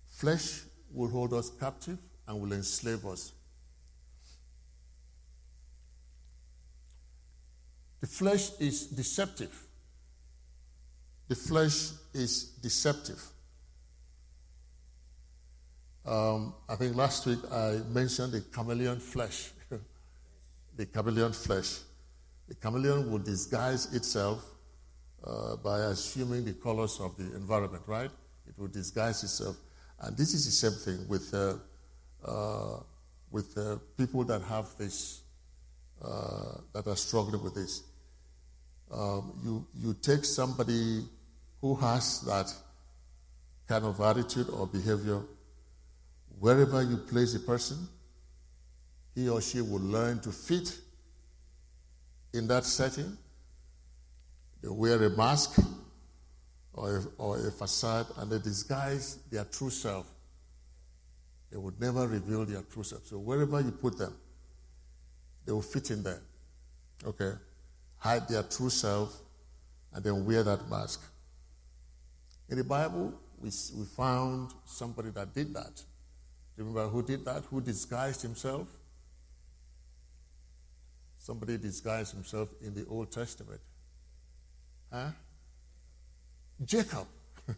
[0.06, 3.32] flesh will hold us captive and will enslave us.
[8.00, 9.66] The flesh is deceptive.
[11.28, 13.22] The flesh is deceptive.
[16.04, 19.50] Um, I think last week I mentioned the chameleon flesh.
[20.76, 21.78] the chameleon flesh.
[22.48, 24.44] The chameleon will disguise itself
[25.24, 28.10] uh, by assuming the colors of the environment, right?
[28.48, 29.56] It will disguise itself.
[30.00, 31.54] And this is the same thing with, uh,
[32.28, 32.80] uh,
[33.30, 35.20] with uh, people that have this,
[36.04, 37.84] uh, that are struggling with this.
[38.90, 41.04] Um, you, you take somebody
[41.62, 42.52] who has that
[43.68, 45.20] kind of attitude or behavior,
[46.38, 47.88] wherever you place a person,
[49.14, 50.76] he or she will learn to fit
[52.34, 53.16] in that setting.
[54.60, 55.58] They wear a mask
[56.74, 60.10] or a, or a facade and they disguise their true self.
[61.52, 63.06] They would never reveal their true self.
[63.06, 64.14] So wherever you put them,
[65.46, 66.22] they will fit in there.
[67.04, 67.32] Okay?
[67.98, 69.16] Hide their true self
[69.92, 71.02] and then wear that mask.
[72.52, 75.82] In the Bible, we, we found somebody that did that.
[76.58, 77.44] Remember who did that?
[77.44, 78.68] Who disguised himself?
[81.16, 83.58] Somebody disguised himself in the Old Testament.
[84.92, 85.12] Huh?
[86.62, 87.06] Jacob.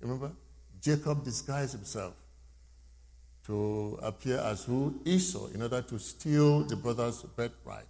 [0.00, 0.30] Remember?
[0.80, 2.14] Jacob disguised himself
[3.46, 4.94] to appear as who?
[5.04, 7.88] Esau, in order to steal the brother's birthright.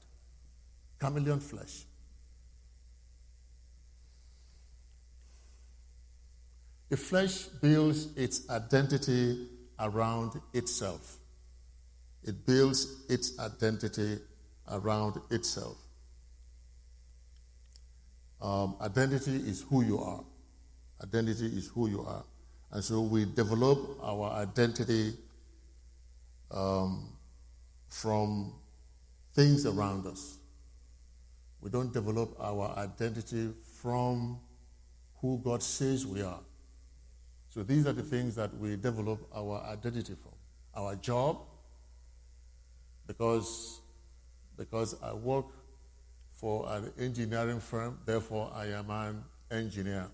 [0.99, 1.85] Chameleon flesh.
[6.95, 9.49] The flesh builds its identity
[9.80, 11.16] around itself.
[12.22, 14.18] It builds its identity
[14.70, 15.76] around itself.
[18.40, 20.22] Um, identity is who you are.
[21.03, 22.22] Identity is who you are.
[22.70, 25.14] And so we develop our identity
[26.53, 27.09] um,
[27.88, 28.53] from
[29.32, 30.38] things around us.
[31.61, 33.51] We don't develop our identity
[33.82, 34.38] from
[35.20, 36.38] who God says we are.
[37.55, 40.33] So these are the things that we develop our identity from.
[40.75, 41.39] Our job,
[43.07, 43.81] because
[44.57, 45.47] because I work
[46.33, 50.09] for an engineering firm, therefore I am an engineer.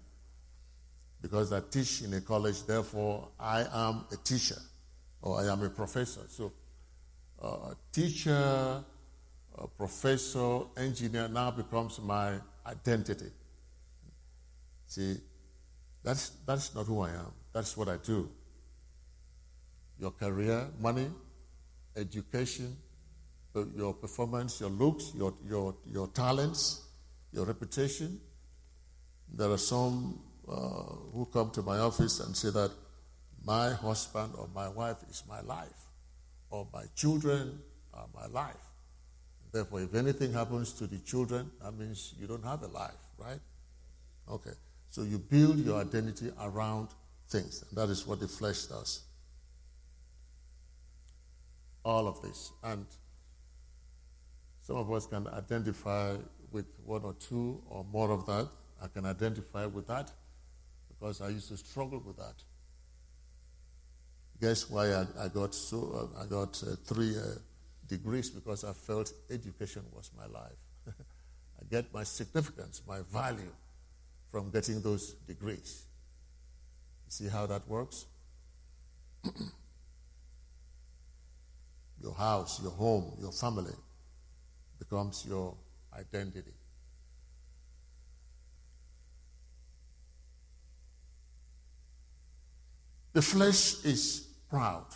[1.22, 4.60] Because I teach in a college, therefore I am a teacher
[5.22, 6.20] or I am a professor.
[6.28, 6.52] So,
[7.40, 8.84] uh, teacher,
[9.56, 12.34] a professor, engineer now becomes my
[12.66, 13.30] identity.
[14.86, 15.16] See,
[16.02, 17.32] that's, that's not who I am.
[17.52, 18.28] That's what I do.
[19.98, 21.08] Your career, money,
[21.96, 22.76] education,
[23.76, 26.82] your performance, your looks, your, your, your talents,
[27.32, 28.20] your reputation.
[29.32, 30.54] There are some uh,
[31.12, 32.70] who come to my office and say that
[33.44, 35.68] my husband or my wife is my life,
[36.50, 37.60] or my children
[37.94, 38.54] are my life.
[39.52, 43.40] Therefore, if anything happens to the children, that means you don't have a life, right?
[44.30, 44.52] Okay.
[44.90, 46.88] So you build your identity around
[47.28, 47.64] things.
[47.68, 49.02] And that is what the flesh does.
[51.84, 52.50] All of this.
[52.64, 52.84] And
[54.62, 56.16] some of us can identify
[56.50, 58.48] with one or two or more of that.
[58.82, 60.10] I can identify with that
[60.88, 62.34] because I used to struggle with that.
[64.40, 67.38] Guess why I, I got so I got uh, three uh,
[67.86, 70.56] degrees because I felt education was my life.
[70.88, 73.52] I get my significance, my value
[74.30, 75.84] from getting those degrees.
[77.06, 78.06] You see how that works?
[82.02, 83.74] your house, your home, your family
[84.78, 85.54] becomes your
[85.92, 86.52] identity.
[93.12, 94.86] The flesh is proud.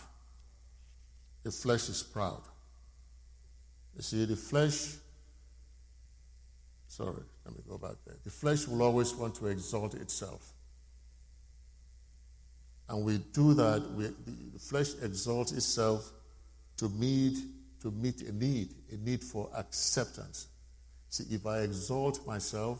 [1.43, 2.41] The flesh is proud.
[3.95, 4.95] You see, the flesh,
[6.95, 8.15] sorry, let me go back there.
[8.23, 10.53] The flesh will always want to exalt itself.
[12.87, 16.09] And we do that, we, the flesh exalts itself
[16.77, 17.37] to meet,
[17.81, 20.47] to meet a need, a need for acceptance.
[21.09, 22.79] See, if I exalt myself,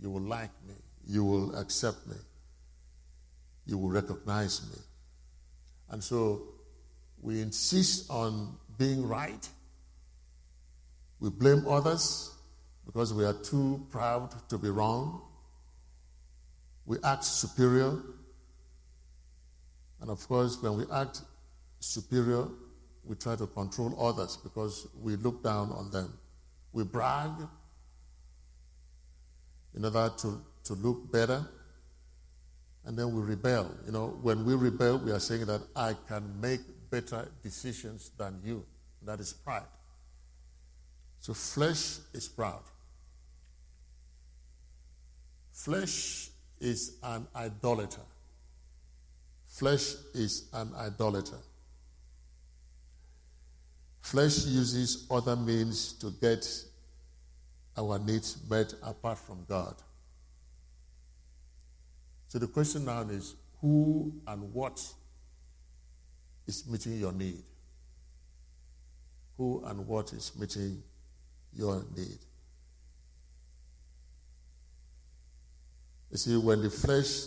[0.00, 0.74] you will like me,
[1.06, 2.16] you will accept me,
[3.66, 4.78] you will recognize me.
[5.90, 6.42] And so
[7.20, 9.46] we insist on being right.
[11.18, 12.30] We blame others
[12.86, 15.22] because we are too proud to be wrong.
[16.86, 17.98] We act superior.
[20.00, 21.22] And of course, when we act
[21.78, 22.46] superior,
[23.04, 26.12] we try to control others because we look down on them.
[26.72, 27.30] We brag
[29.74, 31.46] in order to, to look better
[32.84, 33.70] and then we rebel.
[33.86, 36.60] You know, when we rebel, we are saying that I can make
[36.90, 38.64] better decisions than you.
[39.02, 39.62] That is pride.
[41.20, 42.62] So flesh is proud.
[45.52, 48.00] Flesh is an idolater.
[49.46, 51.36] Flesh is an idolater.
[54.00, 56.46] Flesh uses other means to get
[57.76, 59.74] our needs met apart from God.
[62.28, 64.82] So the question now is who and what
[66.46, 67.42] is meeting your need?
[69.36, 70.82] Who and what is meeting
[71.54, 72.18] your need?
[76.10, 77.26] You see, when the flesh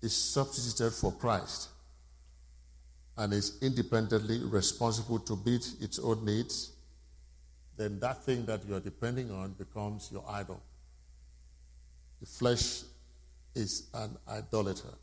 [0.00, 1.68] is substituted for Christ
[3.16, 6.72] and is independently responsible to meet its own needs,
[7.76, 10.62] then that thing that you are depending on becomes your idol.
[12.20, 12.82] The flesh
[13.54, 14.94] is an idolater.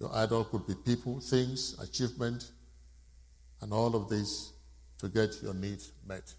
[0.00, 2.50] Your idol could be people, things, achievement,
[3.60, 4.52] and all of this
[4.98, 6.32] to get your needs met.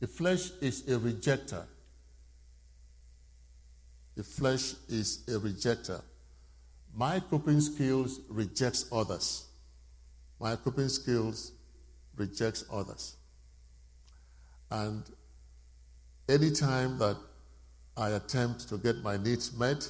[0.00, 1.64] The flesh is a rejecter.
[4.16, 6.02] The flesh is a rejecter.
[6.94, 9.46] My coping skills rejects others.
[10.40, 11.52] My coping skills
[12.16, 13.16] rejects others.
[14.70, 15.04] And
[16.28, 17.16] any time that
[17.96, 19.86] I attempt to get my needs met,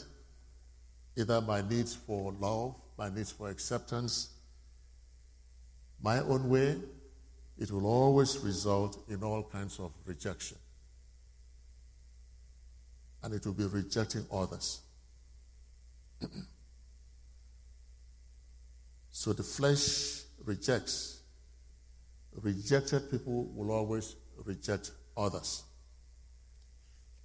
[1.16, 4.30] either my needs for love, my needs for acceptance,
[6.02, 6.76] my own way,
[7.60, 10.56] it will always result in all kinds of rejection.
[13.22, 14.80] And it will be rejecting others.
[19.10, 21.20] so the flesh rejects.
[22.40, 25.64] Rejected people will always reject others.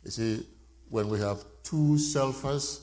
[0.03, 0.45] You see,
[0.89, 2.81] when we have two selfers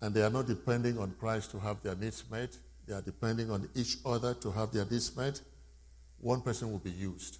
[0.00, 2.56] and they are not depending on Christ to have their needs met,
[2.92, 5.40] they are depending on each other to have their needs
[6.20, 7.38] one person will be used.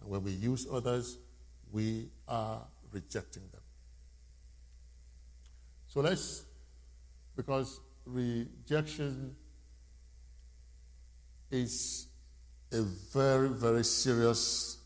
[0.00, 1.16] And when we use others,
[1.72, 2.60] we are
[2.92, 3.62] rejecting them.
[5.88, 6.44] So let's,
[7.34, 9.34] because rejection
[11.50, 12.06] is
[12.70, 14.78] a very, very serious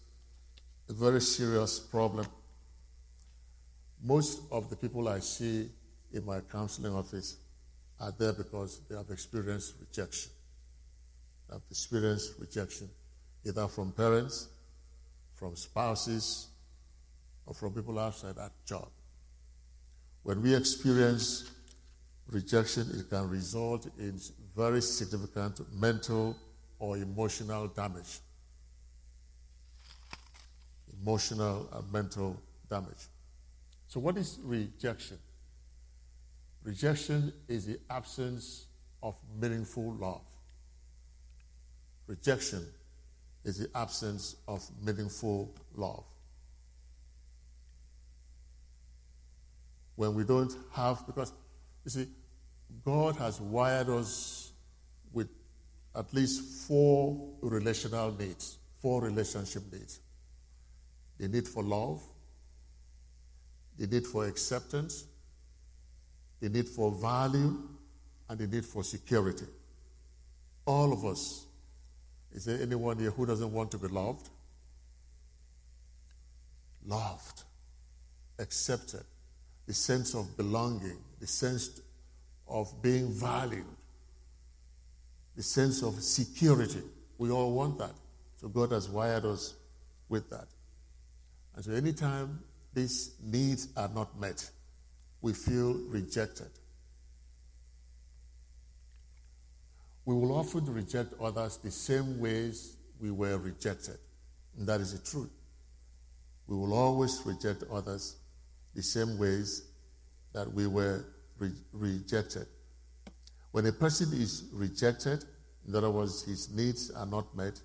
[0.89, 2.27] a very serious problem.
[4.03, 5.69] Most of the people I see
[6.15, 7.37] in my counseling office
[8.01, 10.31] are there because they have experienced rejection.
[11.49, 12.89] They have experienced rejection
[13.45, 14.49] either from parents,
[15.35, 16.49] from spouses,
[17.47, 18.89] or from people outside that job.
[20.23, 21.51] When we experience
[22.31, 24.21] rejection, it can result in
[24.55, 26.37] very significant mental
[26.79, 28.21] or emotional damage
[31.01, 33.09] emotional and mental damage.
[33.87, 35.19] So, what is rejection?
[36.63, 38.67] Rejection is the absence
[39.03, 40.23] of meaningful love.
[42.07, 42.67] Rejection
[43.45, 46.05] is the absence of meaningful love.
[49.95, 51.33] When we don't have, because
[51.85, 52.09] you see,
[52.85, 54.53] God has wired us
[55.13, 55.29] with
[55.95, 60.01] at least four relational needs, four relationship needs.
[61.19, 62.01] the need for love,
[63.77, 65.05] the need for acceptance,
[66.41, 67.57] the need for value,
[68.29, 69.47] and the need for security.
[70.67, 71.47] All of us.
[72.33, 74.29] Is there anyone here who doesn't want to be loved?
[76.87, 77.43] Loved,
[78.39, 79.05] accepted,
[79.67, 81.81] the sense of belonging, the sense
[82.47, 83.65] of being valued,
[85.37, 86.83] the sense of security.
[87.19, 87.93] We all want that.
[88.41, 89.55] So God has wired us
[90.09, 90.49] with that.
[91.57, 92.41] And so anytime
[92.73, 94.49] these needs are not met,
[95.21, 96.51] we feel rejected.
[100.05, 103.99] We will often reject others the same ways we were rejected.
[104.57, 105.31] And that is the truth.
[106.47, 108.17] We will always reject others
[108.75, 109.65] the same ways
[110.33, 111.05] that we were
[111.39, 112.47] re- rejected.
[113.51, 115.25] When a person is rejected,
[115.67, 117.61] in other words, his needs are not met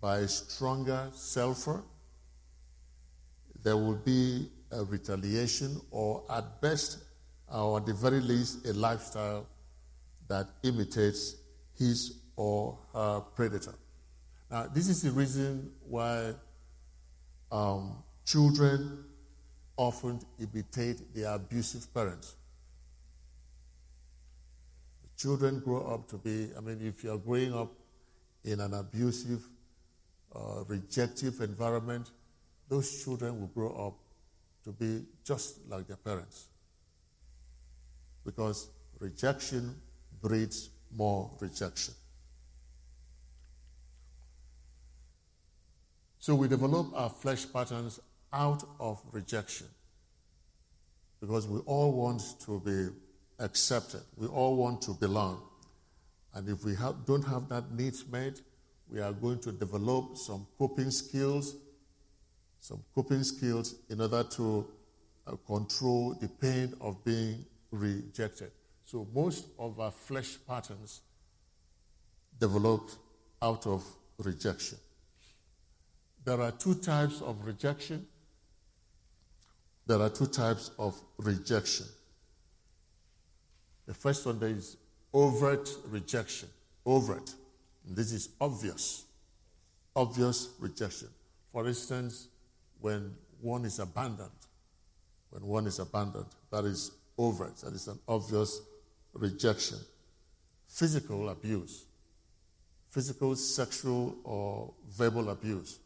[0.00, 1.82] by a stronger selfer,
[3.62, 6.98] there will be a retaliation or, at best,
[7.52, 9.46] or at the very least, a lifestyle
[10.28, 11.36] that imitates
[11.78, 13.74] his or her predator.
[14.50, 16.34] Now, this is the reason why
[17.50, 19.04] um, children
[19.76, 22.36] often imitate their abusive parents.
[25.16, 27.72] Children grow up to be, I mean, if you're growing up
[28.44, 29.42] in an abusive,
[30.34, 32.10] uh, rejective environment,
[32.68, 34.03] those children will grow up
[34.64, 36.46] to be just like their parents.
[38.24, 39.74] Because rejection
[40.20, 41.94] breeds more rejection.
[46.18, 48.00] So we develop our flesh patterns
[48.32, 49.66] out of rejection
[51.20, 52.88] because we all want to be
[53.38, 54.00] accepted.
[54.16, 55.42] We all want to belong.
[56.34, 58.40] And if we have, don't have that needs met,
[58.90, 61.56] we are going to develop some coping skills,
[62.64, 64.66] some coping skills in order to
[65.26, 68.50] uh, control the pain of being rejected.
[68.86, 71.02] So most of our flesh patterns
[72.40, 72.96] developed
[73.42, 73.84] out of
[74.16, 74.78] rejection.
[76.24, 78.06] There are two types of rejection.
[79.86, 81.84] There are two types of rejection.
[83.84, 84.78] The first one is
[85.12, 86.48] overt rejection.
[86.86, 87.30] Overt.
[87.86, 89.04] This is obvious.
[89.94, 91.08] Obvious rejection.
[91.52, 92.28] For instance,
[92.84, 94.28] when one is abandoned,
[95.30, 98.60] when one is abandoned, that is overt, that is an obvious
[99.14, 99.78] rejection.
[100.68, 101.86] Physical abuse,
[102.90, 105.78] physical, sexual, or verbal abuse.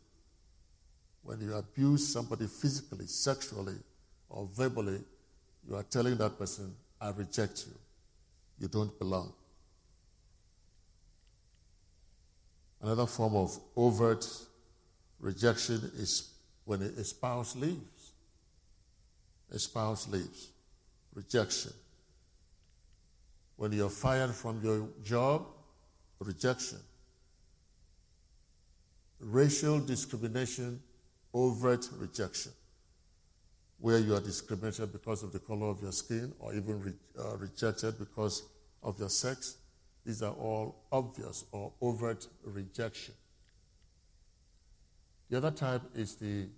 [1.23, 3.77] When you abuse somebody physically, sexually,
[4.29, 4.99] or verbally,
[5.69, 7.75] you are telling that person, I reject you
[8.59, 9.33] you don't belong.
[12.81, 14.27] Another form of overt
[15.21, 16.31] rejection is
[16.69, 18.13] when a spouse leaves.
[19.51, 20.51] A spouse leaves.
[21.15, 21.73] Rejection.
[23.57, 25.47] When you're fired from your job,
[26.21, 26.79] rejection.
[29.19, 30.81] Racial discrimination,
[31.33, 32.53] overt rejection
[33.79, 37.37] where you are discriminated because of the color of your skin or even re- uh,
[37.37, 38.43] rejected because
[38.83, 39.57] of your sex.
[40.05, 43.15] These are all obvious or overt rejection.
[45.31, 46.49] The other type is the,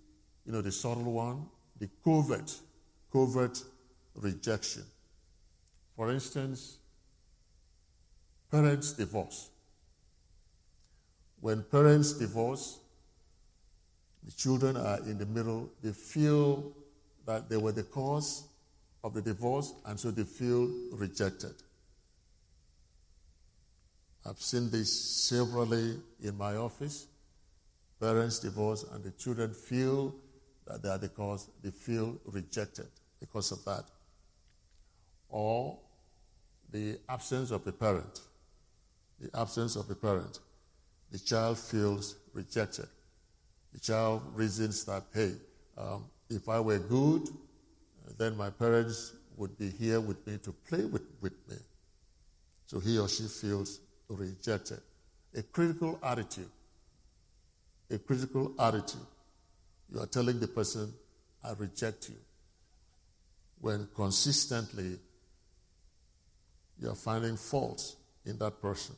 [0.45, 1.45] you know, the subtle one,
[1.79, 2.53] the covert,
[3.11, 3.63] covert
[4.15, 4.83] rejection.
[5.95, 6.77] For instance,
[8.51, 9.49] parents divorce.
[11.39, 12.79] When parents divorce,
[14.23, 16.71] the children are in the middle, they feel
[17.25, 18.43] that they were the cause
[19.03, 21.55] of the divorce, and so they feel rejected.
[24.25, 27.07] I've seen this severally in my office.
[27.99, 30.13] Parents divorce, and the children feel
[30.67, 32.87] that they are the cause, they feel rejected
[33.19, 33.85] because of that.
[35.29, 35.77] Or
[36.71, 38.21] the absence of a parent.
[39.19, 40.39] The absence of a parent.
[41.11, 42.87] The child feels rejected.
[43.73, 45.33] The child reasons that, hey,
[45.77, 47.29] um, if I were good,
[48.17, 51.55] then my parents would be here with me to play with, with me.
[52.67, 54.79] So he or she feels rejected.
[55.35, 56.49] A critical attitude.
[57.89, 59.01] A critical attitude.
[59.91, 60.93] You are telling the person,
[61.43, 62.15] I reject you.
[63.59, 64.97] When consistently
[66.79, 68.95] you are finding faults in that person.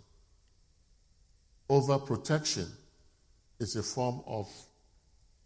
[1.70, 2.70] Overprotection
[3.60, 4.48] is a form of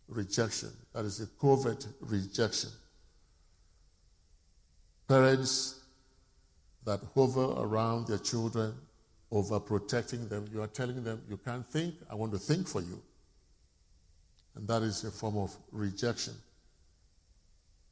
[0.08, 0.70] rejection.
[0.94, 2.70] That is a covert rejection.
[5.08, 5.80] Parents
[6.86, 8.74] that hover around their children,
[9.32, 13.02] overprotecting them, you are telling them, you can't think, I want to think for you.
[14.58, 16.34] And that is a form of rejection.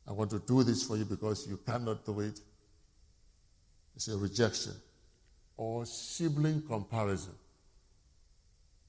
[0.07, 2.39] I want to do this for you because you cannot do it.
[3.95, 4.73] It's a rejection.
[5.57, 7.33] Or sibling comparison.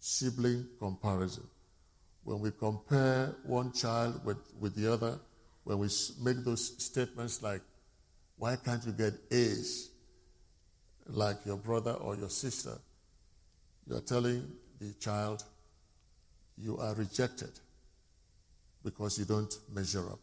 [0.01, 1.43] Sibling comparison.
[2.25, 5.19] When we compare one child with, with the other,
[5.65, 5.89] when we
[6.23, 7.61] make those statements like,
[8.39, 9.91] why can't you get A's
[11.09, 12.79] like your brother or your sister?
[13.87, 14.51] You are telling
[14.81, 15.45] the child,
[16.57, 17.51] you are rejected
[18.87, 20.21] because you don't measure up.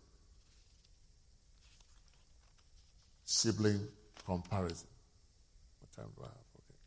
[3.25, 3.81] Sibling
[4.25, 4.87] comparison.
[5.81, 6.47] What time do I have?
[6.61, 6.79] Okay.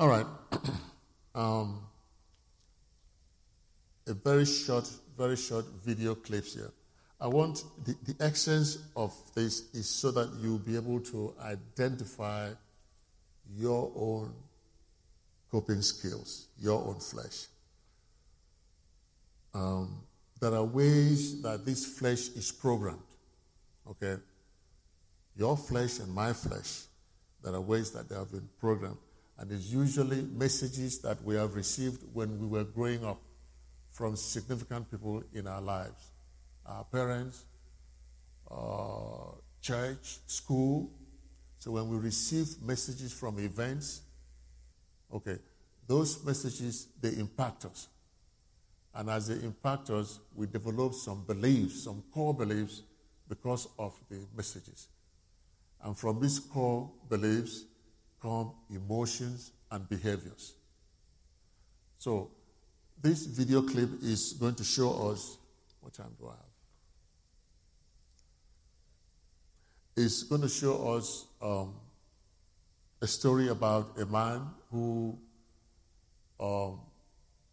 [0.00, 0.26] All right.
[1.36, 1.82] um,
[4.08, 6.72] a very short, very short video clips here.
[7.20, 12.50] I want the, the essence of this is so that you'll be able to identify
[13.56, 14.32] your own
[15.52, 17.46] coping skills, your own flesh.
[19.54, 20.02] Um,
[20.40, 23.02] there are ways that this flesh is programmed.
[23.90, 24.16] Okay?
[25.36, 26.84] Your flesh and my flesh,
[27.42, 28.98] there are ways that they have been programmed.
[29.38, 33.20] And it's usually messages that we have received when we were growing up
[33.92, 36.12] from significant people in our lives
[36.68, 37.44] our parents,
[38.50, 40.90] uh, church, school.
[41.58, 44.02] So when we receive messages from events,
[45.12, 45.38] okay,
[45.86, 47.88] those messages, they impact us.
[48.98, 52.82] And as they impact us, we develop some beliefs, some core beliefs
[53.28, 54.88] because of the messages.
[55.84, 57.64] And from these core beliefs
[58.20, 60.54] come emotions and behaviors.
[61.98, 62.32] So,
[63.00, 65.38] this video clip is going to show us
[65.80, 66.38] what time do I have?
[69.96, 71.72] It's going to show us um,
[73.00, 74.40] a story about a man
[74.72, 75.16] who
[76.40, 76.80] um,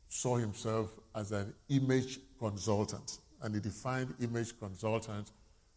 [0.10, 3.20] saw himself as an image consultant.
[3.42, 5.32] And he defined image consultant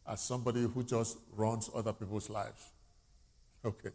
[0.07, 2.71] as somebody who just runs other people's lives.
[3.65, 3.91] Okay.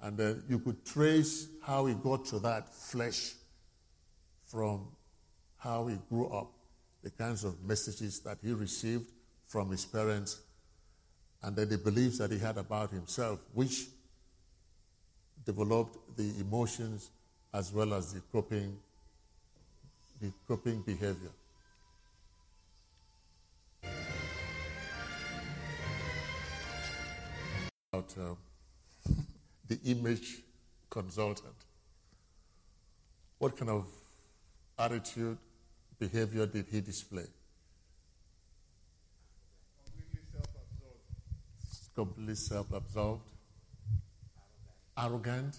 [0.00, 3.34] And then you could trace how he got to that flesh
[4.46, 4.88] from
[5.58, 6.52] how he grew up,
[7.02, 9.12] the kinds of messages that he received
[9.46, 10.40] from his parents,
[11.42, 13.86] and then the beliefs that he had about himself, which
[15.44, 17.10] developed the emotions
[17.54, 18.76] as well as the coping,
[20.22, 21.32] the coping behavior.
[27.92, 28.34] About uh,
[29.68, 30.38] the image
[30.88, 31.56] consultant.
[33.38, 33.86] What kind of
[34.78, 35.38] attitude,
[35.98, 37.26] behavior did he display?
[41.96, 43.28] Completely self absorbed,
[44.96, 45.56] arrogant.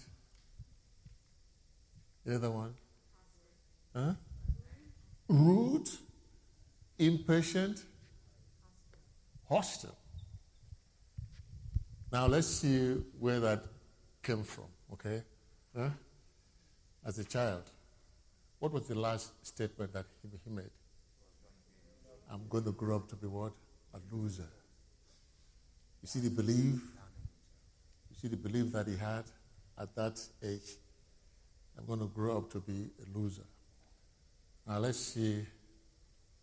[2.24, 2.74] The other one?
[3.94, 4.14] Huh?
[5.28, 5.88] Rude,
[6.98, 7.82] impatient,
[9.48, 9.96] hostile.
[12.12, 13.64] Now let's see where that
[14.22, 15.22] came from, okay?
[15.76, 15.88] Huh?
[17.04, 17.64] As a child,
[18.58, 20.70] what was the last statement that he made?
[22.30, 23.52] I'm going to grow up to be what?
[23.94, 24.48] A loser.
[26.02, 26.80] You see the belief?
[28.10, 29.24] You see the belief that he had
[29.78, 30.76] at that age?
[31.78, 33.44] I'm going to grow up to be a loser.
[34.66, 35.46] Now let's see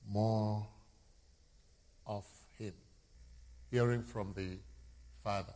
[0.07, 0.67] more
[2.05, 2.25] of
[2.57, 2.73] him.
[3.71, 4.57] Hearing from the
[5.23, 5.53] father.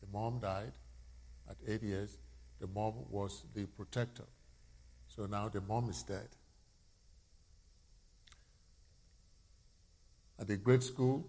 [0.00, 0.72] The mom died
[1.48, 2.18] at eight years.
[2.60, 4.24] The mom was the protector.
[5.08, 6.28] So now the mom is dead.
[10.38, 11.26] At the grade school,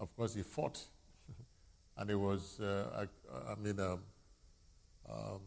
[0.00, 0.80] of course, he fought.
[1.96, 4.00] and he was, uh, I, I, mean, um,
[5.08, 5.40] um,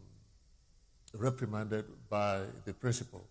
[1.18, 3.28] reprimanded by the principal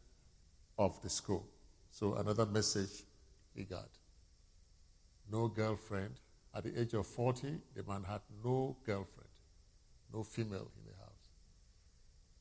[0.78, 1.46] of the school.
[1.90, 3.04] So another message
[3.54, 3.88] he got.
[5.30, 6.14] No girlfriend.
[6.54, 9.28] At the age of 40, the man had no girlfriend,
[10.12, 11.28] no female in the house.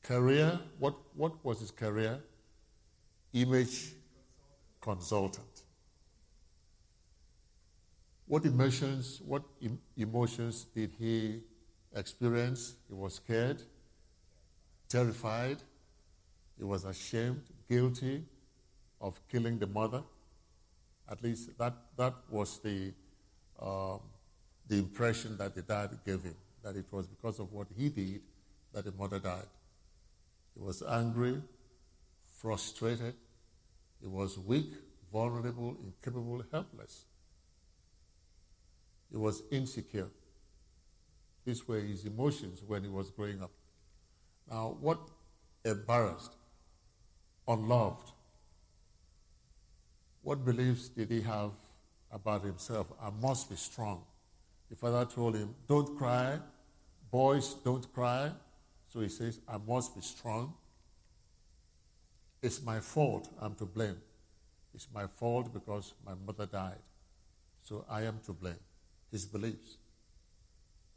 [0.02, 2.20] Career, what, what was his career?
[3.32, 3.92] Image
[4.80, 5.62] consultant.
[8.26, 9.42] What emotions, what
[9.96, 11.40] emotions did he
[11.94, 12.74] experience?
[12.88, 13.62] He was scared,
[14.88, 15.58] terrified,
[16.56, 18.24] he was ashamed, guilty
[19.00, 20.02] of killing the mother.
[21.10, 22.92] At least that, that was the,
[23.60, 24.00] um,
[24.66, 28.22] the impression that the dad gave him, that it was because of what he did
[28.72, 29.48] that the mother died.
[30.54, 31.40] He was angry,
[32.40, 33.14] frustrated,
[34.00, 34.72] he was weak,
[35.12, 37.04] vulnerable, incapable, helpless.
[39.10, 40.08] He was insecure.
[41.44, 43.50] These were his emotions when he was growing up.
[44.50, 45.00] Now, what
[45.64, 46.36] embarrassed,
[47.48, 48.14] unloved,
[50.24, 51.50] What beliefs did he have
[52.10, 52.86] about himself?
[53.00, 54.02] I must be strong.
[54.70, 56.38] The father told him, Don't cry.
[57.10, 58.32] Boys, don't cry.
[58.88, 60.54] So he says, I must be strong.
[62.42, 63.28] It's my fault.
[63.40, 63.96] I'm to blame.
[64.74, 66.82] It's my fault because my mother died.
[67.62, 68.64] So I am to blame.
[69.12, 69.76] His beliefs.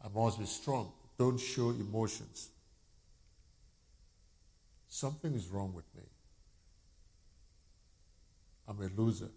[0.04, 0.94] I must be strong.
[1.20, 2.50] Don't show emotions.
[4.98, 6.02] Something is wrong with me.
[8.68, 9.30] I'm a loser.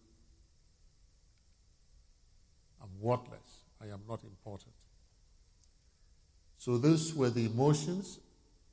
[2.82, 3.64] I'm worthless.
[3.78, 4.72] I am not important.
[6.56, 8.20] So, those were the emotions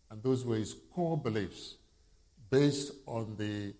[0.10, 1.76] and those were his core beliefs
[2.50, 3.74] based on the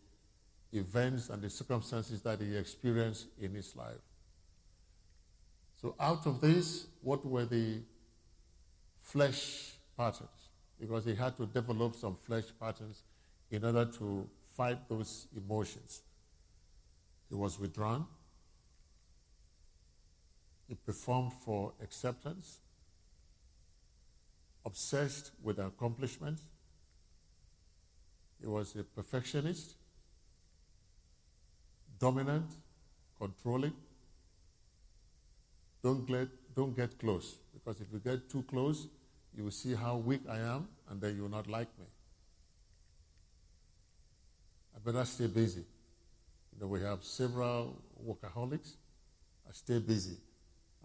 [0.78, 4.04] events and the circumstances that he experienced in his life.
[5.82, 7.80] So, out of this, what were the
[9.02, 10.37] flesh patterns?
[10.80, 13.04] Because he had to develop some flesh patterns
[13.50, 16.02] in order to fight those emotions.
[17.30, 18.06] He was withdrawn.
[20.68, 22.60] He performed for acceptance,
[24.66, 26.42] obsessed with accomplishments.
[28.42, 29.76] He was a perfectionist,
[32.00, 32.52] dominant,
[33.18, 33.74] controlling.
[35.82, 38.88] Don't get, don't get close, because if you get too close,
[39.38, 41.86] you will see how weak I am, and then you will not like me.
[44.76, 45.64] I better stay busy.
[46.52, 48.74] You know, we have several workaholics.
[49.48, 50.18] I stay busy.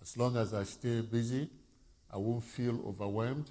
[0.03, 1.49] As long as I stay busy,
[2.13, 3.51] I won't feel overwhelmed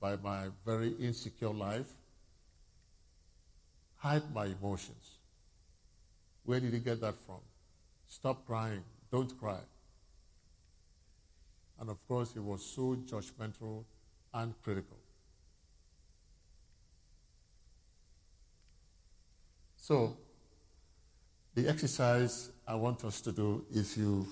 [0.00, 1.92] by my very insecure life.
[3.96, 5.18] Hide my emotions.
[6.44, 7.40] Where did he get that from?
[8.08, 8.82] Stop crying.
[9.12, 9.60] Don't cry.
[11.78, 13.84] And of course, he was so judgmental
[14.34, 14.96] and critical.
[19.76, 20.16] So,
[21.54, 24.26] the exercise I want us to do, if you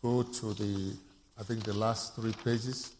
[0.00, 0.96] go to the,
[1.38, 2.92] I think the last three pages,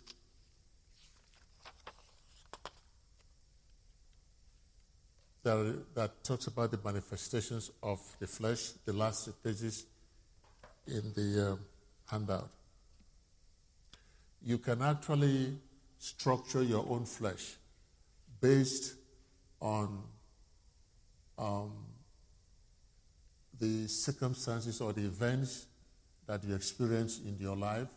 [5.45, 9.87] that, that talks about the manifestations of the flesh, the last three pages
[10.87, 11.61] in the um,
[12.11, 12.51] handout.
[14.45, 15.59] You can actually
[15.99, 17.57] structure your own flesh
[18.41, 18.95] based
[19.61, 20.03] on
[21.39, 21.73] um,
[23.59, 25.67] the circumstances or the events
[26.27, 27.89] that you experienced in your life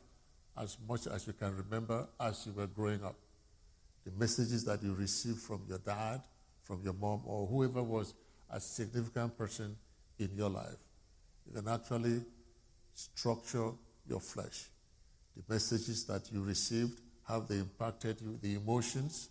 [0.58, 3.16] as much as you can remember as you were growing up.
[4.06, 6.22] The messages that you received from your dad,
[6.64, 8.14] from your mom, or whoever was
[8.50, 9.76] a significant person
[10.18, 10.78] in your life.
[11.48, 12.22] You can actually
[12.94, 13.72] structure
[14.08, 14.70] your flesh.
[15.36, 17.00] The messages that you received,
[17.32, 19.30] how they impacted you, the emotions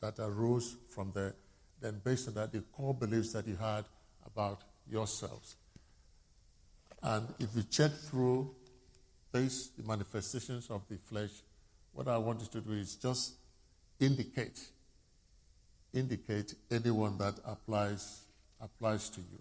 [0.00, 1.36] that arose from there.
[1.80, 3.84] Then, based on that, the core beliefs that you had
[4.26, 5.54] about yourselves.
[7.00, 8.50] And if you check through
[9.32, 11.30] these the manifestations of the flesh,
[11.92, 13.34] what I want you to do is just
[14.00, 14.58] indicate,
[15.94, 18.22] indicate anyone that applies
[18.60, 19.38] applies to you.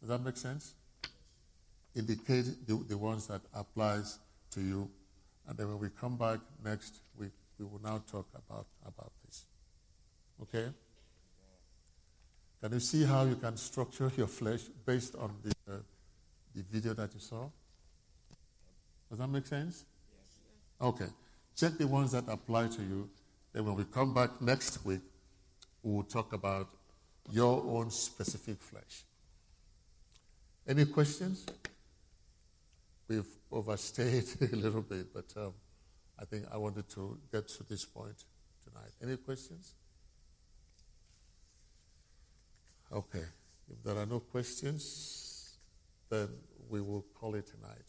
[0.00, 0.74] Does that make sense?
[1.96, 4.20] Indicate the, the ones that applies
[4.52, 4.88] to you,
[5.48, 9.46] and then when we come back next week, we will now talk about about this.
[10.42, 10.68] Okay.
[12.60, 15.76] Can you see how you can structure your flesh based on the, uh,
[16.54, 17.48] the video that you saw?
[19.08, 19.84] Does that make sense?
[20.10, 20.88] Yes.
[20.88, 21.06] Okay.
[21.56, 23.08] Check the ones that apply to you.
[23.52, 25.00] Then when we come back next week,
[25.82, 26.68] we will talk about
[27.30, 29.04] your own specific flesh.
[30.66, 31.46] Any questions?
[33.08, 35.54] We've overstayed a little bit, but um,
[36.18, 38.24] I think I wanted to get to this point
[38.62, 38.90] tonight.
[39.02, 39.74] Any questions?
[42.92, 43.24] Okay.
[43.70, 45.56] If there are no questions,
[46.10, 46.28] then
[46.68, 47.87] we will call it tonight.